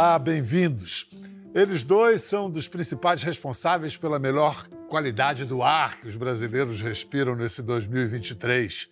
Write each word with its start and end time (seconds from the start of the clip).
Olá, 0.00 0.16
bem-vindos. 0.16 1.10
Eles 1.52 1.82
dois 1.82 2.22
são 2.22 2.48
dos 2.48 2.68
principais 2.68 3.24
responsáveis 3.24 3.96
pela 3.96 4.16
melhor 4.16 4.68
qualidade 4.88 5.44
do 5.44 5.60
ar 5.60 5.98
que 5.98 6.06
os 6.06 6.14
brasileiros 6.14 6.80
respiram 6.80 7.34
nesse 7.34 7.62
2023. 7.62 8.90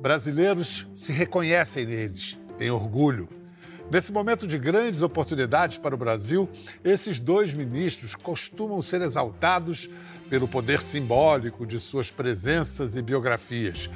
Brasileiros 0.00 0.84
se 0.96 1.12
reconhecem 1.12 1.86
neles, 1.86 2.40
têm 2.58 2.72
orgulho. 2.72 3.28
Nesse 3.88 4.10
momento 4.10 4.44
de 4.44 4.58
grandes 4.58 5.00
oportunidades 5.00 5.78
para 5.78 5.94
o 5.94 5.98
Brasil, 5.98 6.50
esses 6.82 7.20
dois 7.20 7.54
ministros 7.54 8.16
costumam 8.16 8.82
ser 8.82 9.00
exaltados 9.00 9.88
pelo 10.28 10.48
poder 10.48 10.82
simbólico 10.82 11.64
de 11.64 11.78
suas 11.78 12.10
presenças 12.10 12.96
e 12.96 13.00
biografias. 13.00 13.88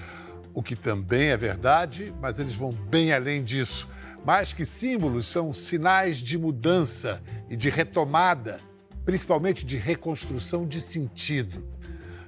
O 0.55 0.63
que 0.63 0.77
também 0.77 1.31
é 1.31 1.37
verdade, 1.37 2.15
mas 2.23 2.39
eles 2.39 2.55
vão 2.55 2.71
bem 2.71 3.13
além 3.13 3.43
disso. 3.43 3.89
Mais 4.27 4.53
que 4.53 4.65
símbolos, 4.65 5.29
são 5.29 5.53
sinais 5.53 6.17
de 6.17 6.37
mudança 6.37 7.23
e 7.49 7.55
de 7.55 7.71
retomada, 7.71 8.57
principalmente 9.05 9.65
de 9.65 9.77
reconstrução 9.77 10.67
de 10.67 10.81
sentido. 10.81 11.65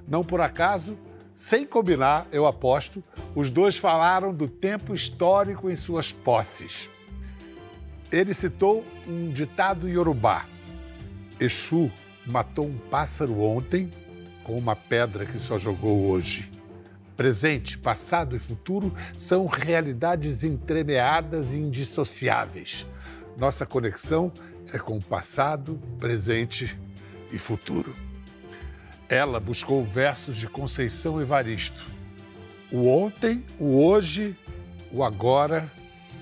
Não 0.07 0.23
por 0.23 0.39
acaso, 0.39 0.97
sem 1.33 1.65
combinar, 1.65 2.25
eu 2.31 2.45
aposto, 2.45 3.03
os 3.35 3.49
dois 3.49 3.75
falaram 3.75 4.33
do 4.33 4.47
tempo 4.47 4.95
histórico 4.95 5.69
em 5.69 5.75
suas 5.75 6.13
posses. 6.13 6.89
Ele 8.09 8.33
citou 8.33 8.85
um 9.05 9.29
ditado 9.29 9.89
iorubá: 9.89 10.45
Exu 11.37 11.91
matou 12.25 12.65
um 12.65 12.77
pássaro 12.77 13.41
ontem 13.41 13.91
com 14.45 14.57
uma 14.57 14.73
pedra 14.73 15.25
que 15.25 15.37
só 15.37 15.59
jogou 15.59 16.09
hoje. 16.09 16.48
Presente, 17.19 17.77
passado 17.77 18.33
e 18.33 18.39
futuro 18.39 18.93
são 19.13 19.45
realidades 19.45 20.45
entremeadas 20.45 21.51
e 21.51 21.57
indissociáveis. 21.57 22.87
Nossa 23.37 23.65
conexão 23.65 24.31
é 24.73 24.79
com 24.79 24.95
o 24.95 25.03
passado, 25.03 25.77
presente 25.99 26.79
e 27.29 27.37
futuro. 27.37 27.93
Ela 29.09 29.37
buscou 29.37 29.83
versos 29.83 30.37
de 30.37 30.47
Conceição 30.47 31.19
Evaristo. 31.19 31.85
O 32.71 32.87
ontem, 32.87 33.43
o 33.59 33.83
hoje, 33.85 34.33
o 34.89 35.03
agora, 35.03 35.69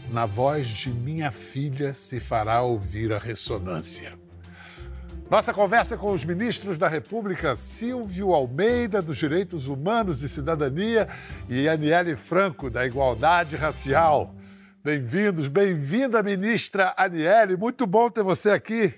na 0.10 0.26
voz 0.26 0.68
de 0.68 0.90
minha 0.90 1.30
filha 1.30 1.94
se 1.94 2.20
fará 2.20 2.64
ouvir 2.64 3.14
a 3.14 3.20
ressonância. 3.20 4.18
Nossa 5.30 5.54
conversa 5.54 5.98
com 5.98 6.14
os 6.14 6.24
ministros 6.24 6.78
da 6.78 6.88
República, 6.88 7.54
Silvio 7.54 8.32
Almeida, 8.32 9.02
dos 9.02 9.18
Direitos 9.18 9.68
Humanos 9.68 10.24
e 10.24 10.30
Cidadania, 10.30 11.10
e 11.50 11.68
Aniele 11.68 12.16
Franco, 12.16 12.70
da 12.70 12.86
Igualdade 12.86 13.58
Racial. 13.58 14.34
Bem-vindos, 14.82 15.50
bem-vinda, 15.50 16.24
ministra 16.24 16.94
Aniele. 16.96 17.58
Muito 17.58 17.86
bom 17.86 18.10
ter 18.10 18.24
você 18.24 18.52
aqui. 18.52 18.94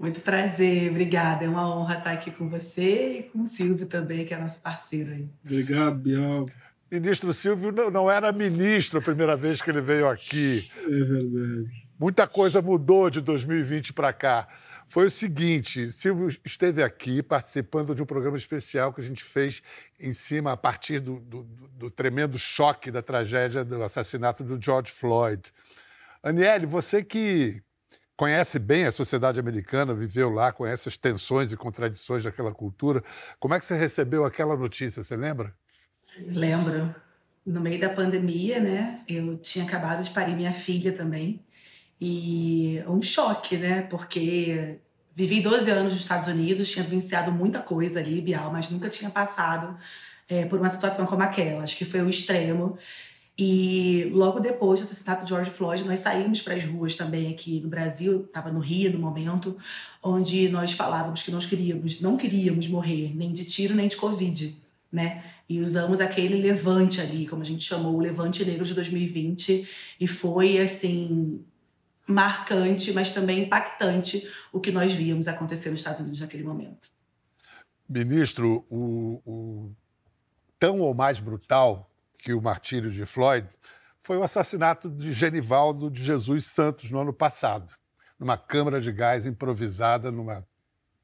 Muito 0.00 0.18
prazer, 0.20 0.90
obrigada. 0.90 1.44
É 1.44 1.48
uma 1.48 1.72
honra 1.76 1.98
estar 1.98 2.10
aqui 2.10 2.32
com 2.32 2.48
você 2.48 3.20
e 3.20 3.22
com 3.22 3.42
o 3.42 3.46
Silvio 3.46 3.86
também, 3.86 4.26
que 4.26 4.34
é 4.34 4.38
nosso 4.38 4.60
parceiro 4.60 5.12
aí. 5.12 5.28
Obrigado, 5.44 5.96
Bial. 5.96 6.48
Ministro 6.90 7.32
Silvio 7.32 7.72
não 7.92 8.10
era 8.10 8.32
ministro 8.32 8.98
a 8.98 9.02
primeira 9.02 9.36
vez 9.36 9.62
que 9.62 9.70
ele 9.70 9.80
veio 9.80 10.08
aqui. 10.08 10.68
É 10.84 11.04
verdade. 11.04 11.86
Muita 11.98 12.26
coisa 12.26 12.60
mudou 12.60 13.08
de 13.08 13.20
2020 13.20 13.92
para 13.92 14.12
cá 14.12 14.48
foi 14.86 15.06
o 15.06 15.10
seguinte: 15.10 15.90
Silvio 15.90 16.28
esteve 16.44 16.82
aqui 16.82 17.22
participando 17.22 17.94
de 17.94 18.02
um 18.02 18.06
programa 18.06 18.36
especial 18.36 18.92
que 18.92 19.00
a 19.00 19.04
gente 19.04 19.22
fez 19.22 19.62
em 19.98 20.12
cima, 20.12 20.52
a 20.52 20.56
partir 20.56 21.00
do, 21.00 21.18
do, 21.20 21.42
do 21.42 21.90
tremendo 21.90 22.38
choque 22.38 22.90
da 22.90 23.02
tragédia 23.02 23.64
do 23.64 23.82
assassinato 23.82 24.44
do 24.44 24.62
George 24.62 24.92
Floyd. 24.92 25.52
Aniele, 26.22 26.66
você 26.66 27.02
que 27.02 27.62
conhece 28.16 28.58
bem 28.58 28.86
a 28.86 28.92
sociedade 28.92 29.38
americana, 29.38 29.92
viveu 29.92 30.30
lá, 30.30 30.50
conhece 30.52 30.88
as 30.88 30.96
tensões 30.96 31.52
e 31.52 31.56
contradições 31.56 32.24
daquela 32.24 32.52
cultura, 32.52 33.02
como 33.38 33.54
é 33.54 33.58
que 33.58 33.66
você 33.66 33.76
recebeu 33.76 34.24
aquela 34.24 34.56
notícia? 34.56 35.02
Você 35.02 35.16
lembra? 35.16 35.54
Lembro. 36.18 36.94
No 37.44 37.60
meio 37.60 37.78
da 37.80 37.90
pandemia, 37.90 38.58
né? 38.58 39.04
Eu 39.06 39.36
tinha 39.36 39.64
acabado 39.64 40.02
de 40.02 40.10
parir 40.10 40.34
minha 40.34 40.52
filha 40.52 40.92
também. 40.92 41.45
E 42.00 42.82
um 42.86 43.00
choque, 43.00 43.56
né? 43.56 43.82
Porque 43.82 44.78
vivi 45.14 45.40
12 45.40 45.70
anos 45.70 45.94
nos 45.94 46.02
Estados 46.02 46.28
Unidos, 46.28 46.70
tinha 46.70 46.84
vivenciado 46.84 47.32
muita 47.32 47.60
coisa 47.60 48.00
ali, 48.00 48.20
Bial, 48.20 48.52
mas 48.52 48.68
nunca 48.70 48.88
tinha 48.88 49.10
passado 49.10 49.76
é, 50.28 50.44
por 50.44 50.60
uma 50.60 50.68
situação 50.68 51.06
como 51.06 51.22
aquela. 51.22 51.62
Acho 51.62 51.76
que 51.76 51.84
foi 51.84 52.02
o 52.02 52.08
extremo. 52.08 52.78
E 53.38 54.10
logo 54.14 54.40
depois 54.40 54.80
do 54.80 54.84
assassinato 54.84 55.24
de 55.24 55.28
George 55.28 55.50
Floyd, 55.50 55.84
nós 55.84 56.00
saímos 56.00 56.40
para 56.40 56.54
as 56.54 56.64
ruas 56.64 56.96
também 56.96 57.30
aqui 57.30 57.60
no 57.60 57.68
Brasil, 57.68 58.24
estava 58.24 58.50
no 58.50 58.60
Rio 58.60 58.92
no 58.92 58.98
momento, 58.98 59.56
onde 60.02 60.48
nós 60.48 60.72
falávamos 60.72 61.22
que 61.22 61.30
nós 61.30 61.44
queríamos, 61.44 62.00
não 62.00 62.16
queríamos 62.16 62.66
morrer 62.66 63.12
nem 63.14 63.32
de 63.32 63.44
tiro 63.44 63.74
nem 63.74 63.88
de 63.88 63.96
Covid, 63.96 64.56
né? 64.90 65.22
E 65.48 65.60
usamos 65.60 66.00
aquele 66.00 66.40
levante 66.40 67.00
ali, 67.00 67.26
como 67.26 67.42
a 67.42 67.44
gente 67.44 67.62
chamou, 67.62 67.94
o 67.94 68.00
levante 68.00 68.42
negro 68.44 68.64
de 68.64 68.72
2020, 68.72 69.68
e 70.00 70.06
foi 70.08 70.58
assim 70.58 71.44
marcante, 72.06 72.92
mas 72.92 73.10
também 73.10 73.42
impactante 73.42 74.30
o 74.52 74.60
que 74.60 74.70
nós 74.70 74.92
víamos 74.92 75.26
acontecer 75.26 75.70
nos 75.70 75.80
Estados 75.80 76.00
Unidos 76.00 76.20
naquele 76.20 76.44
momento. 76.44 76.88
Ministro, 77.88 78.64
o, 78.70 79.22
o 79.24 79.72
tão 80.58 80.80
ou 80.80 80.94
mais 80.94 81.20
brutal 81.20 81.90
que 82.18 82.32
o 82.32 82.40
martírio 82.40 82.90
de 82.90 83.04
Floyd 83.06 83.48
foi 84.00 84.16
o 84.16 84.22
assassinato 84.22 84.88
de 84.88 85.12
Genivaldo 85.12 85.90
de 85.90 86.04
Jesus 86.04 86.46
Santos 86.46 86.90
no 86.90 87.00
ano 87.00 87.12
passado, 87.12 87.74
numa 88.18 88.38
câmara 88.38 88.80
de 88.80 88.92
gás 88.92 89.26
improvisada 89.26 90.10
numa 90.10 90.46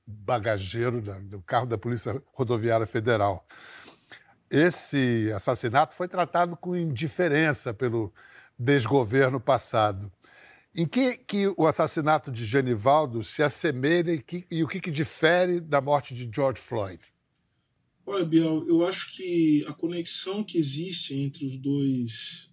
bagageiro 0.06 1.00
do 1.00 1.40
carro 1.42 1.66
da 1.66 1.78
Polícia 1.78 2.20
Rodoviária 2.32 2.86
Federal. 2.86 3.46
Esse 4.50 5.32
assassinato 5.34 5.94
foi 5.94 6.08
tratado 6.08 6.56
com 6.56 6.76
indiferença 6.76 7.72
pelo 7.72 8.12
desgoverno 8.58 9.40
passado. 9.40 10.12
Em 10.74 10.86
que, 10.86 11.18
que 11.18 11.48
o 11.56 11.66
assassinato 11.66 12.32
de 12.32 12.46
Genivaldo 12.46 13.22
se 13.22 13.42
assemelha 13.42 14.12
e, 14.12 14.22
que, 14.22 14.46
e 14.50 14.64
o 14.64 14.68
que, 14.68 14.80
que 14.80 14.90
difere 14.90 15.60
da 15.60 15.82
morte 15.82 16.14
de 16.14 16.30
George 16.34 16.60
Floyd? 16.60 16.98
Olha, 18.06 18.24
Biel, 18.24 18.66
eu 18.66 18.86
acho 18.86 19.14
que 19.14 19.64
a 19.66 19.74
conexão 19.74 20.42
que 20.42 20.56
existe 20.56 21.14
entre 21.14 21.44
os 21.44 21.58
dois, 21.58 22.50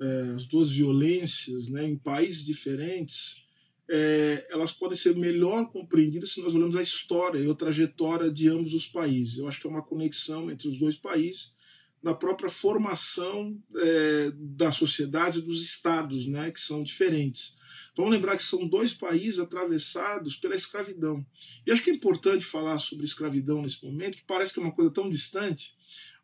é, 0.00 0.34
as 0.36 0.46
duas 0.46 0.70
violências, 0.70 1.68
né, 1.68 1.84
em 1.84 1.98
países 1.98 2.46
diferentes, 2.46 3.44
é, 3.90 4.46
elas 4.50 4.70
podem 4.70 4.96
ser 4.96 5.16
melhor 5.16 5.68
compreendidas 5.72 6.32
se 6.32 6.40
nós 6.40 6.54
olharmos 6.54 6.76
a 6.76 6.82
história 6.82 7.40
e 7.40 7.50
a 7.50 7.54
trajetória 7.54 8.30
de 8.30 8.48
ambos 8.48 8.72
os 8.72 8.86
países. 8.86 9.36
Eu 9.36 9.48
acho 9.48 9.60
que 9.60 9.66
é 9.66 9.70
uma 9.70 9.82
conexão 9.82 10.48
entre 10.48 10.68
os 10.68 10.78
dois 10.78 10.96
países 10.96 11.57
da 12.02 12.14
própria 12.14 12.48
formação 12.48 13.60
é, 13.76 14.32
da 14.34 14.70
sociedade 14.70 15.40
dos 15.40 15.62
estados, 15.62 16.26
né, 16.26 16.50
que 16.50 16.60
são 16.60 16.82
diferentes. 16.82 17.56
Vamos 17.96 18.12
lembrar 18.12 18.36
que 18.36 18.42
são 18.44 18.66
dois 18.68 18.94
países 18.94 19.40
atravessados 19.40 20.36
pela 20.36 20.54
escravidão. 20.54 21.26
E 21.66 21.72
acho 21.72 21.82
que 21.82 21.90
é 21.90 21.94
importante 21.94 22.44
falar 22.44 22.78
sobre 22.78 23.04
escravidão 23.04 23.62
nesse 23.62 23.84
momento, 23.84 24.18
que 24.18 24.24
parece 24.24 24.52
que 24.52 24.60
é 24.60 24.62
uma 24.62 24.74
coisa 24.74 24.92
tão 24.92 25.10
distante, 25.10 25.74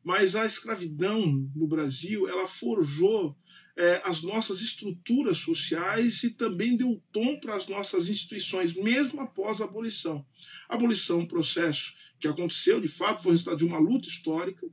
mas 0.02 0.36
a 0.36 0.46
escravidão 0.46 1.24
no 1.54 1.66
Brasil 1.66 2.28
ela 2.28 2.46
forjou 2.46 3.36
é, 3.76 4.00
as 4.04 4.22
nossas 4.22 4.60
estruturas 4.60 5.38
sociais 5.38 6.22
e 6.22 6.30
também 6.30 6.76
deu 6.76 7.02
tom 7.12 7.38
para 7.38 7.56
as 7.56 7.66
nossas 7.68 8.08
instituições, 8.08 8.74
mesmo 8.74 9.20
após 9.20 9.60
a 9.60 9.64
abolição. 9.64 10.24
A 10.68 10.74
abolição 10.74 11.20
é 11.20 11.22
um 11.22 11.26
processo 11.26 11.94
que 12.20 12.28
aconteceu, 12.28 12.80
de 12.80 12.88
fato, 12.88 13.22
foi 13.22 13.32
resultado 13.32 13.58
de 13.58 13.64
uma 13.64 13.78
luta 13.78 14.08
histórica, 14.08 14.66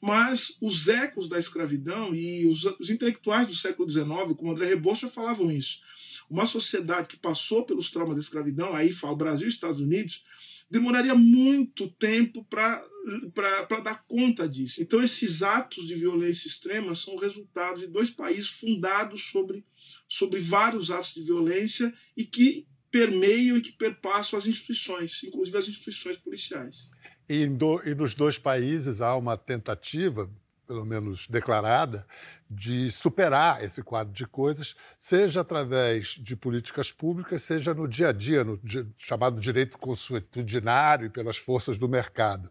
mas 0.00 0.56
os 0.60 0.88
ecos 0.88 1.28
da 1.28 1.38
escravidão 1.38 2.14
e 2.14 2.46
os, 2.46 2.64
os 2.80 2.90
intelectuais 2.90 3.46
do 3.46 3.54
século 3.54 3.88
XIX, 3.88 4.06
como 4.36 4.50
André 4.50 4.66
Rebouça, 4.66 5.06
falavam 5.06 5.50
isso. 5.50 5.80
Uma 6.28 6.46
sociedade 6.46 7.08
que 7.08 7.16
passou 7.16 7.64
pelos 7.64 7.90
traumas 7.90 8.16
da 8.16 8.22
escravidão, 8.22 8.74
aí 8.74 8.90
fala 8.90 9.14
Brasil 9.14 9.46
e 9.46 9.50
Estados 9.50 9.80
Unidos, 9.80 10.24
demoraria 10.70 11.14
muito 11.14 11.88
tempo 11.92 12.44
para 12.44 13.80
dar 13.82 14.04
conta 14.06 14.48
disso. 14.48 14.82
Então, 14.82 15.02
esses 15.02 15.42
atos 15.42 15.86
de 15.86 15.94
violência 15.94 16.48
extrema 16.48 16.94
são 16.94 17.14
o 17.14 17.18
resultado 17.18 17.80
de 17.80 17.86
dois 17.86 18.10
países 18.10 18.48
fundados 18.48 19.24
sobre, 19.24 19.64
sobre 20.08 20.40
vários 20.40 20.90
atos 20.90 21.14
de 21.14 21.22
violência 21.22 21.92
e 22.16 22.24
que 22.24 22.66
permeiam 22.90 23.56
e 23.56 23.60
que 23.60 23.72
perpassam 23.72 24.38
as 24.38 24.46
instituições, 24.46 25.22
inclusive 25.22 25.58
as 25.58 25.68
instituições 25.68 26.16
policiais. 26.16 26.90
E, 27.28 27.46
do, 27.46 27.82
e 27.84 27.94
nos 27.94 28.14
dois 28.14 28.38
países 28.38 29.00
há 29.00 29.16
uma 29.16 29.36
tentativa, 29.36 30.30
pelo 30.66 30.84
menos 30.84 31.26
declarada, 31.28 32.06
de 32.50 32.90
superar 32.90 33.62
esse 33.62 33.82
quadro 33.82 34.12
de 34.12 34.26
coisas, 34.26 34.74
seja 34.98 35.40
através 35.40 36.16
de 36.20 36.36
políticas 36.36 36.92
públicas, 36.92 37.42
seja 37.42 37.72
no 37.72 37.86
dia 37.86 38.08
a 38.08 38.12
dia, 38.12 38.44
no 38.44 38.60
chamado 38.96 39.40
direito 39.40 39.78
consuetudinário 39.78 41.06
e 41.06 41.10
pelas 41.10 41.36
forças 41.36 41.78
do 41.78 41.88
mercado. 41.88 42.50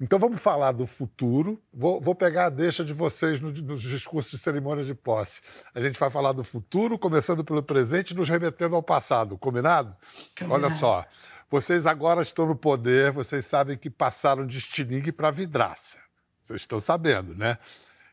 Então 0.00 0.16
vamos 0.18 0.40
falar 0.40 0.70
do 0.70 0.86
futuro. 0.86 1.60
Vou, 1.74 2.00
vou 2.00 2.14
pegar 2.14 2.46
a 2.46 2.50
deixa 2.50 2.84
de 2.84 2.92
vocês 2.92 3.40
no, 3.40 3.50
nos 3.50 3.82
discursos 3.82 4.30
de 4.30 4.38
cerimônia 4.38 4.84
de 4.84 4.94
posse. 4.94 5.40
A 5.74 5.80
gente 5.80 5.98
vai 5.98 6.08
falar 6.08 6.32
do 6.32 6.44
futuro, 6.44 6.96
começando 6.96 7.44
pelo 7.44 7.62
presente, 7.62 8.14
nos 8.14 8.28
remetendo 8.28 8.76
ao 8.76 8.82
passado. 8.82 9.36
Combinado? 9.36 9.96
Combinado. 10.38 10.64
Olha 10.64 10.70
só. 10.70 11.04
Vocês 11.50 11.86
agora 11.86 12.22
estão 12.22 12.46
no 12.46 12.54
poder, 12.54 13.10
vocês 13.10 13.44
sabem 13.44 13.76
que 13.76 13.90
passaram 13.90 14.46
de 14.46 14.58
estilingue 14.58 15.10
para 15.10 15.30
vidraça. 15.30 15.98
Vocês 16.48 16.62
estão 16.62 16.80
sabendo, 16.80 17.34
né? 17.34 17.58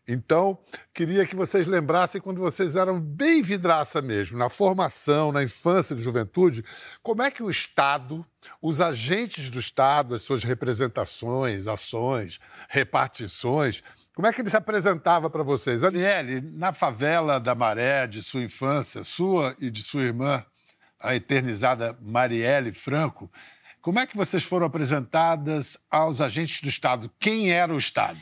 Então, 0.07 0.59
queria 0.93 1.25
que 1.25 1.35
vocês 1.35 1.65
lembrassem 1.65 2.21
quando 2.21 2.39
vocês 2.39 2.75
eram 2.75 2.99
bem 2.99 3.41
vidraça 3.41 4.01
mesmo, 4.01 4.37
na 4.37 4.49
formação, 4.49 5.31
na 5.31 5.41
infância 5.41 5.95
e 5.95 5.99
juventude, 5.99 6.63
como 7.01 7.23
é 7.23 7.31
que 7.31 7.41
o 7.41 7.49
Estado, 7.49 8.25
os 8.61 8.81
agentes 8.81 9.49
do 9.49 9.59
Estado, 9.59 10.13
as 10.13 10.21
suas 10.21 10.43
representações, 10.43 11.67
ações, 11.67 12.39
repartições, 12.69 13.81
como 14.13 14.27
é 14.27 14.33
que 14.33 14.41
ele 14.41 14.49
se 14.49 14.57
apresentava 14.57 15.29
para 15.29 15.41
vocês? 15.41 15.83
Aniele, 15.83 16.41
na 16.41 16.71
favela 16.71 17.39
da 17.39 17.55
Maré, 17.55 18.05
de 18.05 18.21
sua 18.21 18.43
infância, 18.43 19.03
sua 19.03 19.55
e 19.59 19.71
de 19.71 19.81
sua 19.81 20.03
irmã, 20.03 20.45
a 20.99 21.15
eternizada 21.15 21.97
Marielle 22.01 22.71
Franco, 22.71 23.31
como 23.85 23.99
é 23.99 24.07
que 24.07 24.17
vocês 24.17 24.43
foram 24.43 24.65
apresentadas 24.65 25.77
aos 25.91 26.19
agentes 26.19 26.59
do 26.59 26.67
Estado? 26.67 27.07
Quem 27.19 27.51
era 27.51 27.71
o 27.71 27.77
Estado? 27.77 28.19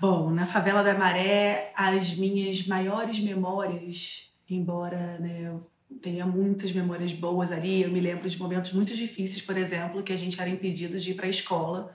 Bom, 0.00 0.30
na 0.30 0.46
favela 0.46 0.84
da 0.84 0.94
Maré, 0.94 1.72
as 1.74 2.14
minhas 2.14 2.64
maiores 2.64 3.18
memórias, 3.18 4.32
embora 4.48 5.18
né, 5.18 5.48
eu 5.48 5.68
tenha 6.00 6.24
muitas 6.24 6.70
memórias 6.70 7.12
boas 7.12 7.50
ali, 7.50 7.82
eu 7.82 7.90
me 7.90 7.98
lembro 7.98 8.30
de 8.30 8.38
momentos 8.38 8.72
muito 8.72 8.94
difíceis, 8.94 9.42
por 9.42 9.56
exemplo, 9.56 10.00
que 10.04 10.12
a 10.12 10.16
gente 10.16 10.40
era 10.40 10.48
impedido 10.48 10.96
de 10.96 11.10
ir 11.10 11.14
para 11.14 11.26
a 11.26 11.30
escola 11.30 11.92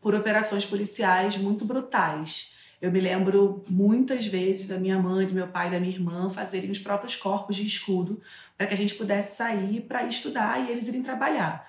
por 0.00 0.16
operações 0.16 0.64
policiais 0.64 1.36
muito 1.36 1.64
brutais. 1.64 2.56
Eu 2.82 2.90
me 2.90 3.00
lembro 3.00 3.64
muitas 3.68 4.26
vezes 4.26 4.66
da 4.66 4.76
minha 4.76 4.98
mãe, 4.98 5.24
do 5.24 5.32
meu 5.32 5.46
pai, 5.46 5.70
da 5.70 5.78
minha 5.78 5.94
irmã 5.94 6.28
fazerem 6.28 6.68
os 6.68 6.80
próprios 6.80 7.14
corpos 7.14 7.54
de 7.54 7.64
escudo 7.64 8.20
para 8.58 8.66
que 8.66 8.74
a 8.74 8.76
gente 8.76 8.96
pudesse 8.96 9.36
sair 9.36 9.82
para 9.82 10.02
estudar 10.02 10.60
e 10.60 10.68
eles 10.68 10.88
irem 10.88 11.00
trabalhar. 11.00 11.64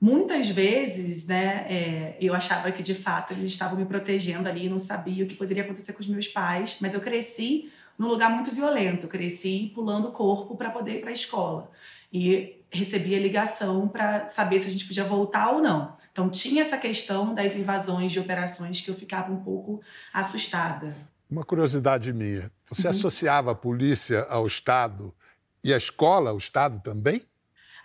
Muitas 0.00 0.48
vezes, 0.48 1.26
né, 1.26 1.66
é, 1.68 2.16
eu 2.20 2.32
achava 2.32 2.70
que 2.70 2.84
de 2.84 2.94
fato 2.94 3.32
eles 3.32 3.46
estavam 3.46 3.76
me 3.76 3.84
protegendo 3.84 4.48
ali, 4.48 4.68
não 4.68 4.78
sabia 4.78 5.24
o 5.24 5.26
que 5.26 5.34
poderia 5.34 5.64
acontecer 5.64 5.92
com 5.92 6.00
os 6.00 6.06
meus 6.06 6.28
pais, 6.28 6.78
mas 6.80 6.94
eu 6.94 7.00
cresci 7.00 7.72
num 7.98 8.06
lugar 8.06 8.30
muito 8.30 8.54
violento, 8.54 9.08
cresci 9.08 9.72
pulando 9.74 10.06
o 10.06 10.12
corpo 10.12 10.56
para 10.56 10.70
poder 10.70 10.98
ir 10.98 11.00
para 11.00 11.10
a 11.10 11.14
escola 11.14 11.68
e 12.12 12.57
recebia 12.70 13.18
ligação 13.18 13.88
para 13.88 14.28
saber 14.28 14.58
se 14.58 14.68
a 14.68 14.70
gente 14.70 14.86
podia 14.86 15.04
voltar 15.04 15.50
ou 15.50 15.62
não. 15.62 15.96
Então 16.12 16.28
tinha 16.28 16.62
essa 16.62 16.76
questão 16.76 17.34
das 17.34 17.56
invasões 17.56 18.12
de 18.12 18.20
operações 18.20 18.80
que 18.80 18.90
eu 18.90 18.94
ficava 18.94 19.32
um 19.32 19.42
pouco 19.42 19.80
assustada. 20.12 20.96
Uma 21.30 21.44
curiosidade 21.44 22.12
minha, 22.12 22.50
você 22.66 22.86
uhum. 22.86 22.90
associava 22.90 23.52
a 23.52 23.54
polícia 23.54 24.22
ao 24.30 24.46
Estado 24.46 25.14
e 25.62 25.72
a 25.72 25.76
escola 25.76 26.30
ao 26.30 26.38
Estado 26.38 26.80
também? 26.82 27.22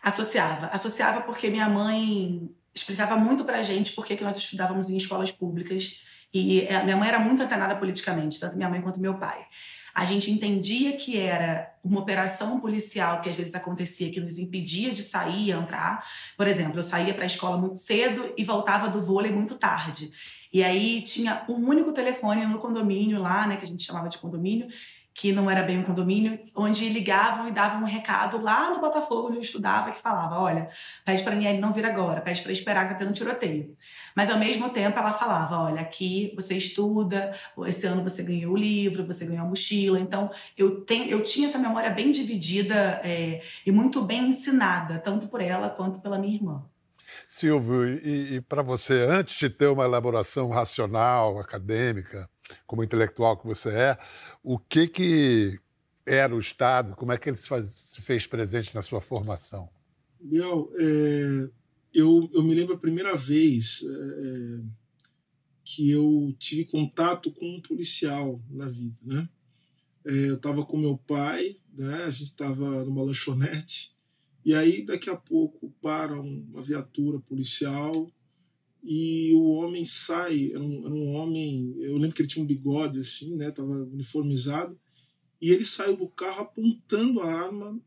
Associava. 0.02 0.68
Associava 0.68 1.22
porque 1.22 1.50
minha 1.50 1.70
mãe 1.70 2.50
explicava 2.74 3.16
muito 3.16 3.46
pra 3.46 3.62
gente 3.62 3.94
por 3.94 4.06
que 4.06 4.22
nós 4.24 4.38
estudávamos 4.38 4.90
em 4.90 4.98
escolas 4.98 5.32
públicas. 5.32 6.02
E 6.34 6.62
eh, 6.62 6.84
minha 6.84 6.98
mãe 6.98 7.08
era 7.08 7.20
muito 7.20 7.44
antenada 7.44 7.76
politicamente, 7.76 8.40
tanto 8.40 8.56
minha 8.56 8.70
mãe 8.70 8.82
quanto 8.82 9.00
meu 9.00 9.14
pai. 9.16 9.46
A 9.94 10.06
gente 10.06 10.32
entendia 10.32 10.98
que 10.98 11.18
era 11.18 11.72
uma 11.84 12.00
operação 12.00 12.60
policial 12.60 13.22
que 13.22 13.30
às 13.30 13.36
vezes 13.36 13.54
acontecia 13.54 14.12
que 14.12 14.20
nos 14.20 14.40
impedia 14.40 14.92
de 14.92 15.04
sair 15.04 15.50
e 15.50 15.52
entrar. 15.52 16.04
Por 16.36 16.48
exemplo, 16.48 16.80
eu 16.80 16.84
saía 16.84 17.14
para 17.14 17.24
a 17.24 17.28
escola 17.28 17.58
muito 17.58 17.80
cedo 17.80 18.34
e 18.38 18.44
voltava 18.44 18.90
do 18.90 19.04
vôlei 19.04 19.32
muito 19.32 19.56
tarde. 19.56 20.12
E 20.52 20.64
aí 20.64 21.02
tinha 21.02 21.44
um 21.48 21.68
único 21.68 21.92
telefone 21.92 22.46
no 22.46 22.60
condomínio 22.60 23.20
lá, 23.22 23.46
né, 23.48 23.58
que 23.58 23.64
a 23.64 23.68
gente 23.68 23.84
chamava 23.84 24.08
de 24.08 24.18
condomínio, 24.18 24.68
que 25.14 25.32
não 25.32 25.50
era 25.50 25.62
bem 25.62 25.80
um 25.80 25.84
condomínio, 25.84 26.40
onde 26.56 26.90
ligavam 26.90 27.48
e 27.48 27.52
davam 27.52 27.84
um 27.84 27.86
recado 27.86 28.42
lá 28.42 28.72
no 28.72 28.82
Botafogo, 28.82 29.28
onde 29.28 29.38
eu 29.38 29.42
estudava, 29.42 29.92
que 29.92 30.00
falava: 30.00 30.40
olha, 30.40 30.70
pede 31.06 31.24
para 31.24 31.34
a 31.34 31.36
Niele 31.36 31.60
não 31.60 31.72
vir 31.72 31.86
agora, 31.86 32.22
pede 32.22 32.42
para 32.42 32.52
esperar 32.52 32.88
que 32.88 32.94
tá 32.94 33.00
tendo 33.00 33.14
tiroteio. 33.14 33.76
Mas 34.16 34.30
ao 34.30 34.38
mesmo 34.38 34.70
tempo 34.70 34.98
ela 34.98 35.14
falava: 35.14 35.60
olha, 35.60 35.82
aqui 35.82 36.34
você 36.36 36.56
estuda, 36.56 37.34
esse 37.66 37.86
ano 37.86 38.04
você 38.04 38.24
ganhou 38.24 38.54
o 38.54 38.58
livro, 38.58 39.06
você 39.06 39.26
ganhou 39.26 39.46
a 39.46 39.50
mochila. 39.50 40.00
Então 40.00 40.32
eu, 40.58 40.82
tenho, 40.82 41.10
eu 41.10 41.24
tinha 41.24 41.48
essa 41.48 41.58
memória 41.58 41.90
bem 41.90 42.12
dividida 42.12 43.02
é, 43.04 43.42
e 43.66 43.72
muito 43.72 44.02
bem 44.02 44.30
ensinada, 44.30 45.00
tanto 45.00 45.28
por 45.28 45.42
ela 45.42 45.70
quanto 45.70 46.00
pela 46.00 46.18
minha 46.18 46.36
irmã. 46.36 46.64
Silvio, 47.28 47.88
e, 47.88 48.36
e 48.36 48.42
para 48.42 48.62
você, 48.62 49.06
antes 49.08 49.38
de 49.38 49.50
ter 49.50 49.68
uma 49.68 49.84
elaboração 49.84 50.50
racional, 50.50 51.40
acadêmica, 51.40 52.30
como 52.66 52.84
intelectual 52.84 53.38
que 53.38 53.46
você 53.46 53.70
é, 53.70 53.98
o 54.44 54.58
que, 54.58 54.88
que 54.88 55.60
era 56.06 56.36
o 56.36 56.40
Estado, 56.40 56.96
como 56.96 57.12
é 57.12 57.18
que 57.18 57.30
ele 57.30 57.38
se, 57.38 57.48
faz, 57.48 57.70
se 57.70 58.02
fez 58.02 58.28
presente 58.28 58.74
na 58.76 58.82
sua 58.82 59.00
formação? 59.00 59.70
Biel, 60.20 60.70
é, 60.78 61.50
eu, 61.94 62.30
eu 62.34 62.44
me 62.44 62.56
lembro 62.56 62.76
a 62.76 62.80
primeira 62.80 63.16
vez 63.16 63.82
é, 63.84 64.62
que 65.64 65.90
eu 65.90 66.36
tive 66.38 66.66
contato 66.66 67.32
com 67.32 67.58
um 67.58 67.62
policial 67.62 68.42
na 68.50 68.68
vida, 68.68 68.98
né? 69.04 69.30
É, 70.06 70.30
eu 70.30 70.36
estava 70.36 70.66
com 70.66 70.78
meu 70.78 70.98
pai, 70.98 71.58
né? 71.74 72.04
A 72.06 72.12
gente 72.12 72.30
estava 72.30 72.84
numa 72.84 73.04
lanchonete 73.04 73.94
e 74.46 74.54
aí 74.54 74.86
daqui 74.86 75.10
a 75.10 75.16
pouco 75.16 75.74
para 75.82 76.20
uma 76.20 76.62
viatura 76.62 77.20
policial 77.20 78.12
e 78.84 79.34
o 79.34 79.54
homem 79.54 79.86
sai, 79.86 80.52
era 80.52 80.62
um, 80.62 80.86
era 80.86 80.94
um, 80.94 81.14
homem, 81.14 81.74
eu 81.80 81.96
lembro 81.98 82.14
que 82.14 82.22
ele 82.22 82.28
tinha 82.28 82.44
um 82.44 82.48
bigode 82.48 83.00
assim, 83.00 83.38
né, 83.38 83.50
tava 83.50 83.72
uniformizado, 83.72 84.78
e 85.42 85.52
ele 85.52 85.64
saiu 85.64 85.96
do 85.96 86.10
carro 86.10 86.42
apontando 86.42 87.22
a 87.22 87.32
arma 87.32 87.80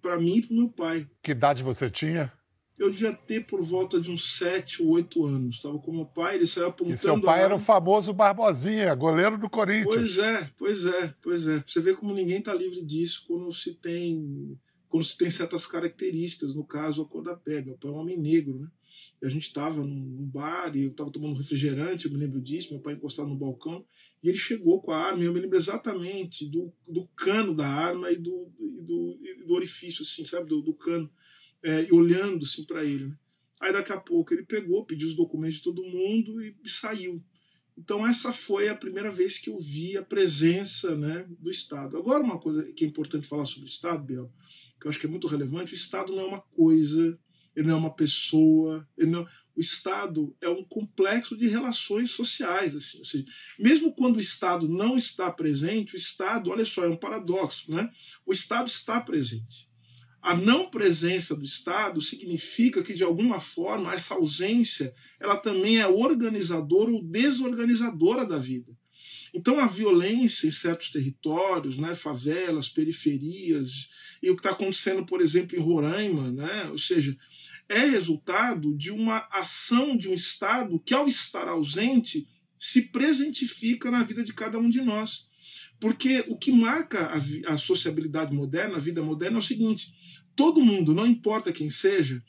para 0.00 0.18
mim 0.18 0.38
e 0.38 0.42
para 0.42 0.56
meu 0.56 0.68
pai. 0.70 1.06
Que 1.22 1.32
idade 1.32 1.62
você 1.62 1.90
tinha? 1.90 2.32
Eu 2.82 2.90
devia 2.90 3.12
ter 3.12 3.46
por 3.46 3.62
volta 3.62 4.00
de 4.00 4.10
uns 4.10 4.38
7 4.38 4.82
ou 4.82 4.90
8 4.90 5.24
anos. 5.24 5.56
Estava 5.56 5.78
com 5.78 5.92
meu 5.92 6.04
pai, 6.04 6.34
ele 6.34 6.46
saiu 6.46 6.66
apontando. 6.66 6.94
E 6.94 6.98
seu 6.98 7.20
pai 7.20 7.42
era 7.44 7.54
o 7.54 7.58
famoso 7.58 8.12
Barbosinha, 8.12 8.94
goleiro 8.94 9.38
do 9.38 9.48
Corinthians. 9.48 9.94
Pois 9.94 10.18
é, 10.18 10.50
pois 10.56 10.86
é, 10.86 11.14
pois 11.22 11.46
é. 11.46 11.62
Você 11.64 11.80
vê 11.80 11.94
como 11.94 12.12
ninguém 12.12 12.38
está 12.38 12.52
livre 12.52 12.84
disso 12.84 13.24
quando 13.26 13.52
se 13.52 13.74
tem 13.74 14.58
quando 14.88 15.04
se 15.04 15.16
tem 15.16 15.30
certas 15.30 15.66
características, 15.66 16.54
no 16.54 16.64
caso 16.64 17.00
a 17.00 17.06
cor 17.06 17.22
da 17.22 17.34
pele. 17.34 17.66
Meu 17.66 17.78
pai 17.78 17.90
é 17.90 17.94
um 17.94 17.96
homem 17.96 18.18
negro, 18.18 18.58
né? 18.58 18.68
a 19.22 19.28
gente 19.28 19.46
estava 19.46 19.82
num 19.82 20.26
bar 20.26 20.76
e 20.76 20.82
eu 20.82 20.90
estava 20.90 21.10
tomando 21.10 21.38
refrigerante, 21.38 22.06
eu 22.06 22.12
me 22.12 22.18
lembro 22.18 22.40
disso, 22.40 22.72
meu 22.72 22.82
pai 22.82 22.94
encostado 22.94 23.28
no 23.28 23.36
balcão, 23.36 23.84
e 24.22 24.28
ele 24.28 24.38
chegou 24.38 24.80
com 24.80 24.90
a 24.90 24.98
arma, 24.98 25.22
e 25.22 25.26
eu 25.26 25.32
me 25.32 25.40
lembro 25.40 25.56
exatamente 25.56 26.46
do, 26.46 26.72
do 26.86 27.06
cano 27.08 27.54
da 27.54 27.66
arma 27.66 28.10
e 28.10 28.16
do, 28.16 28.50
e 28.58 28.82
do, 28.82 29.18
e 29.22 29.44
do 29.46 29.54
orifício, 29.54 30.02
assim, 30.02 30.24
sabe, 30.24 30.48
do, 30.48 30.60
do 30.60 30.74
cano, 30.74 31.10
é, 31.62 31.86
olhando 31.90 32.44
assim 32.44 32.64
para 32.64 32.84
ele. 32.84 33.06
Né? 33.06 33.18
Aí 33.60 33.72
daqui 33.72 33.92
a 33.92 34.00
pouco 34.00 34.34
ele 34.34 34.44
pegou, 34.44 34.84
pediu 34.84 35.08
os 35.08 35.14
documentos 35.14 35.56
de 35.56 35.62
todo 35.62 35.84
mundo 35.84 36.42
e, 36.42 36.56
e 36.64 36.68
saiu. 36.68 37.22
Então 37.76 38.06
essa 38.06 38.32
foi 38.32 38.68
a 38.68 38.74
primeira 38.74 39.10
vez 39.10 39.38
que 39.38 39.50
eu 39.50 39.58
vi 39.58 39.96
a 39.96 40.02
presença 40.02 40.94
né, 40.94 41.26
do 41.38 41.50
Estado. 41.50 41.96
Agora 41.96 42.22
uma 42.22 42.38
coisa 42.38 42.64
que 42.72 42.84
é 42.84 42.88
importante 42.88 43.26
falar 43.26 43.44
sobre 43.44 43.66
o 43.66 43.70
Estado, 43.70 44.04
Biel, 44.04 44.32
que 44.80 44.86
eu 44.86 44.90
acho 44.90 44.98
que 44.98 45.06
é 45.06 45.08
muito 45.08 45.26
relevante, 45.26 45.72
o 45.72 45.76
Estado 45.76 46.12
não 46.12 46.22
é 46.22 46.26
uma 46.26 46.40
coisa 46.40 47.18
ele 47.54 47.68
não 47.68 47.74
é 47.74 47.78
uma 47.78 47.94
pessoa, 47.94 48.86
não... 48.96 49.26
o 49.54 49.60
Estado 49.60 50.34
é 50.40 50.48
um 50.48 50.64
complexo 50.64 51.36
de 51.36 51.46
relações 51.46 52.10
sociais. 52.10 52.74
Assim, 52.74 52.98
ou 52.98 53.04
seja, 53.04 53.24
mesmo 53.58 53.94
quando 53.94 54.16
o 54.16 54.20
Estado 54.20 54.68
não 54.68 54.96
está 54.96 55.30
presente, 55.30 55.94
o 55.94 55.98
Estado, 55.98 56.50
olha 56.50 56.64
só, 56.64 56.84
é 56.84 56.88
um 56.88 56.96
paradoxo, 56.96 57.70
né? 57.70 57.90
o 58.24 58.32
Estado 58.32 58.68
está 58.68 59.00
presente. 59.00 59.70
A 60.22 60.36
não 60.36 60.70
presença 60.70 61.34
do 61.34 61.44
Estado 61.44 62.00
significa 62.00 62.80
que, 62.80 62.94
de 62.94 63.02
alguma 63.02 63.40
forma, 63.40 63.92
essa 63.92 64.14
ausência 64.14 64.94
ela 65.18 65.36
também 65.36 65.80
é 65.80 65.86
organizadora 65.86 66.92
ou 66.92 67.02
desorganizadora 67.02 68.24
da 68.24 68.38
vida. 68.38 68.72
Então, 69.34 69.58
a 69.58 69.66
violência 69.66 70.46
em 70.46 70.52
certos 70.52 70.90
territórios, 70.90 71.76
né, 71.76 71.96
favelas, 71.96 72.68
periferias, 72.68 73.88
e 74.22 74.30
o 74.30 74.36
que 74.36 74.40
está 74.40 74.50
acontecendo, 74.50 75.04
por 75.04 75.20
exemplo, 75.20 75.56
em 75.56 75.60
Roraima, 75.60 76.30
né, 76.30 76.68
ou 76.70 76.78
seja, 76.78 77.16
é 77.68 77.80
resultado 77.80 78.76
de 78.76 78.92
uma 78.92 79.26
ação 79.32 79.96
de 79.96 80.08
um 80.08 80.14
Estado 80.14 80.78
que, 80.78 80.94
ao 80.94 81.08
estar 81.08 81.48
ausente, 81.48 82.28
se 82.56 82.82
presentifica 82.82 83.90
na 83.90 84.04
vida 84.04 84.22
de 84.22 84.32
cada 84.32 84.56
um 84.56 84.70
de 84.70 84.82
nós. 84.82 85.31
Porque 85.82 86.24
o 86.28 86.36
que 86.36 86.52
marca 86.52 87.10
a, 87.10 87.54
a 87.54 87.58
sociabilidade 87.58 88.32
moderna, 88.32 88.76
a 88.76 88.78
vida 88.78 89.02
moderna, 89.02 89.38
é 89.38 89.40
o 89.40 89.42
seguinte: 89.42 89.92
todo 90.36 90.62
mundo, 90.62 90.94
não 90.94 91.04
importa 91.04 91.52
quem 91.52 91.68
seja, 91.68 92.22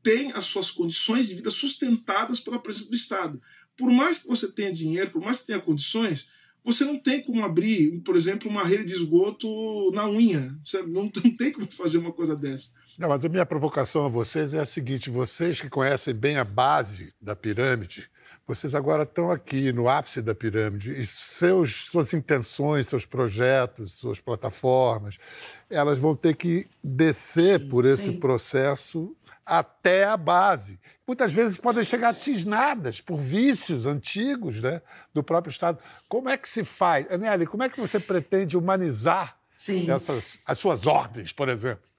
tem 0.00 0.30
as 0.30 0.44
suas 0.44 0.70
condições 0.70 1.26
de 1.26 1.34
vida 1.34 1.50
sustentadas 1.50 2.38
pela 2.38 2.60
presença 2.60 2.88
do 2.88 2.94
Estado. 2.94 3.42
Por 3.76 3.90
mais 3.90 4.18
que 4.18 4.28
você 4.28 4.46
tenha 4.46 4.72
dinheiro, 4.72 5.10
por 5.10 5.20
mais 5.20 5.40
que 5.40 5.48
tenha 5.48 5.58
condições, 5.58 6.28
você 6.62 6.84
não 6.84 6.96
tem 6.96 7.20
como 7.20 7.44
abrir, 7.44 8.00
por 8.02 8.14
exemplo, 8.14 8.48
uma 8.48 8.62
rede 8.62 8.84
de 8.84 8.92
esgoto 8.92 9.90
na 9.92 10.08
unha. 10.08 10.56
Você 10.64 10.80
não, 10.86 11.08
tem 11.08 11.50
como 11.52 11.68
fazer 11.68 11.98
uma 11.98 12.12
coisa 12.12 12.36
dessa. 12.36 12.70
Não, 12.96 13.08
mas 13.08 13.24
a 13.24 13.28
minha 13.28 13.44
provocação 13.44 14.04
a 14.04 14.08
vocês 14.08 14.54
é 14.54 14.60
a 14.60 14.64
seguinte: 14.64 15.10
vocês 15.10 15.60
que 15.60 15.68
conhecem 15.68 16.14
bem 16.14 16.36
a 16.36 16.44
base 16.44 17.12
da 17.20 17.34
pirâmide, 17.34 18.08
vocês 18.50 18.74
agora 18.74 19.04
estão 19.04 19.30
aqui 19.30 19.72
no 19.72 19.88
ápice 19.88 20.20
da 20.20 20.34
pirâmide 20.34 21.00
e 21.00 21.06
seus, 21.06 21.84
suas 21.84 22.12
intenções, 22.12 22.88
seus 22.88 23.06
projetos, 23.06 23.92
suas 23.92 24.18
plataformas, 24.18 25.18
elas 25.68 25.98
vão 25.98 26.16
ter 26.16 26.34
que 26.34 26.68
descer 26.82 27.68
por 27.68 27.86
esse 27.86 28.06
sim. 28.06 28.18
processo 28.18 29.16
até 29.46 30.04
a 30.04 30.16
base. 30.16 30.80
Muitas 31.06 31.32
vezes 31.32 31.58
podem 31.58 31.84
chegar 31.84 32.12
tisnadas 32.14 33.00
por 33.00 33.16
vícios 33.16 33.86
antigos 33.86 34.60
né, 34.60 34.82
do 35.14 35.22
próprio 35.22 35.50
Estado. 35.50 35.78
Como 36.08 36.28
é 36.28 36.36
que 36.36 36.48
se 36.48 36.64
faz? 36.64 37.08
Aniele, 37.08 37.46
como 37.46 37.62
é 37.62 37.68
que 37.68 37.78
você 37.78 38.00
pretende 38.00 38.56
humanizar 38.56 39.38
essas, 39.88 40.40
as 40.44 40.58
suas 40.58 40.88
ordens, 40.88 41.32
por 41.32 41.48
exemplo? 41.48 41.89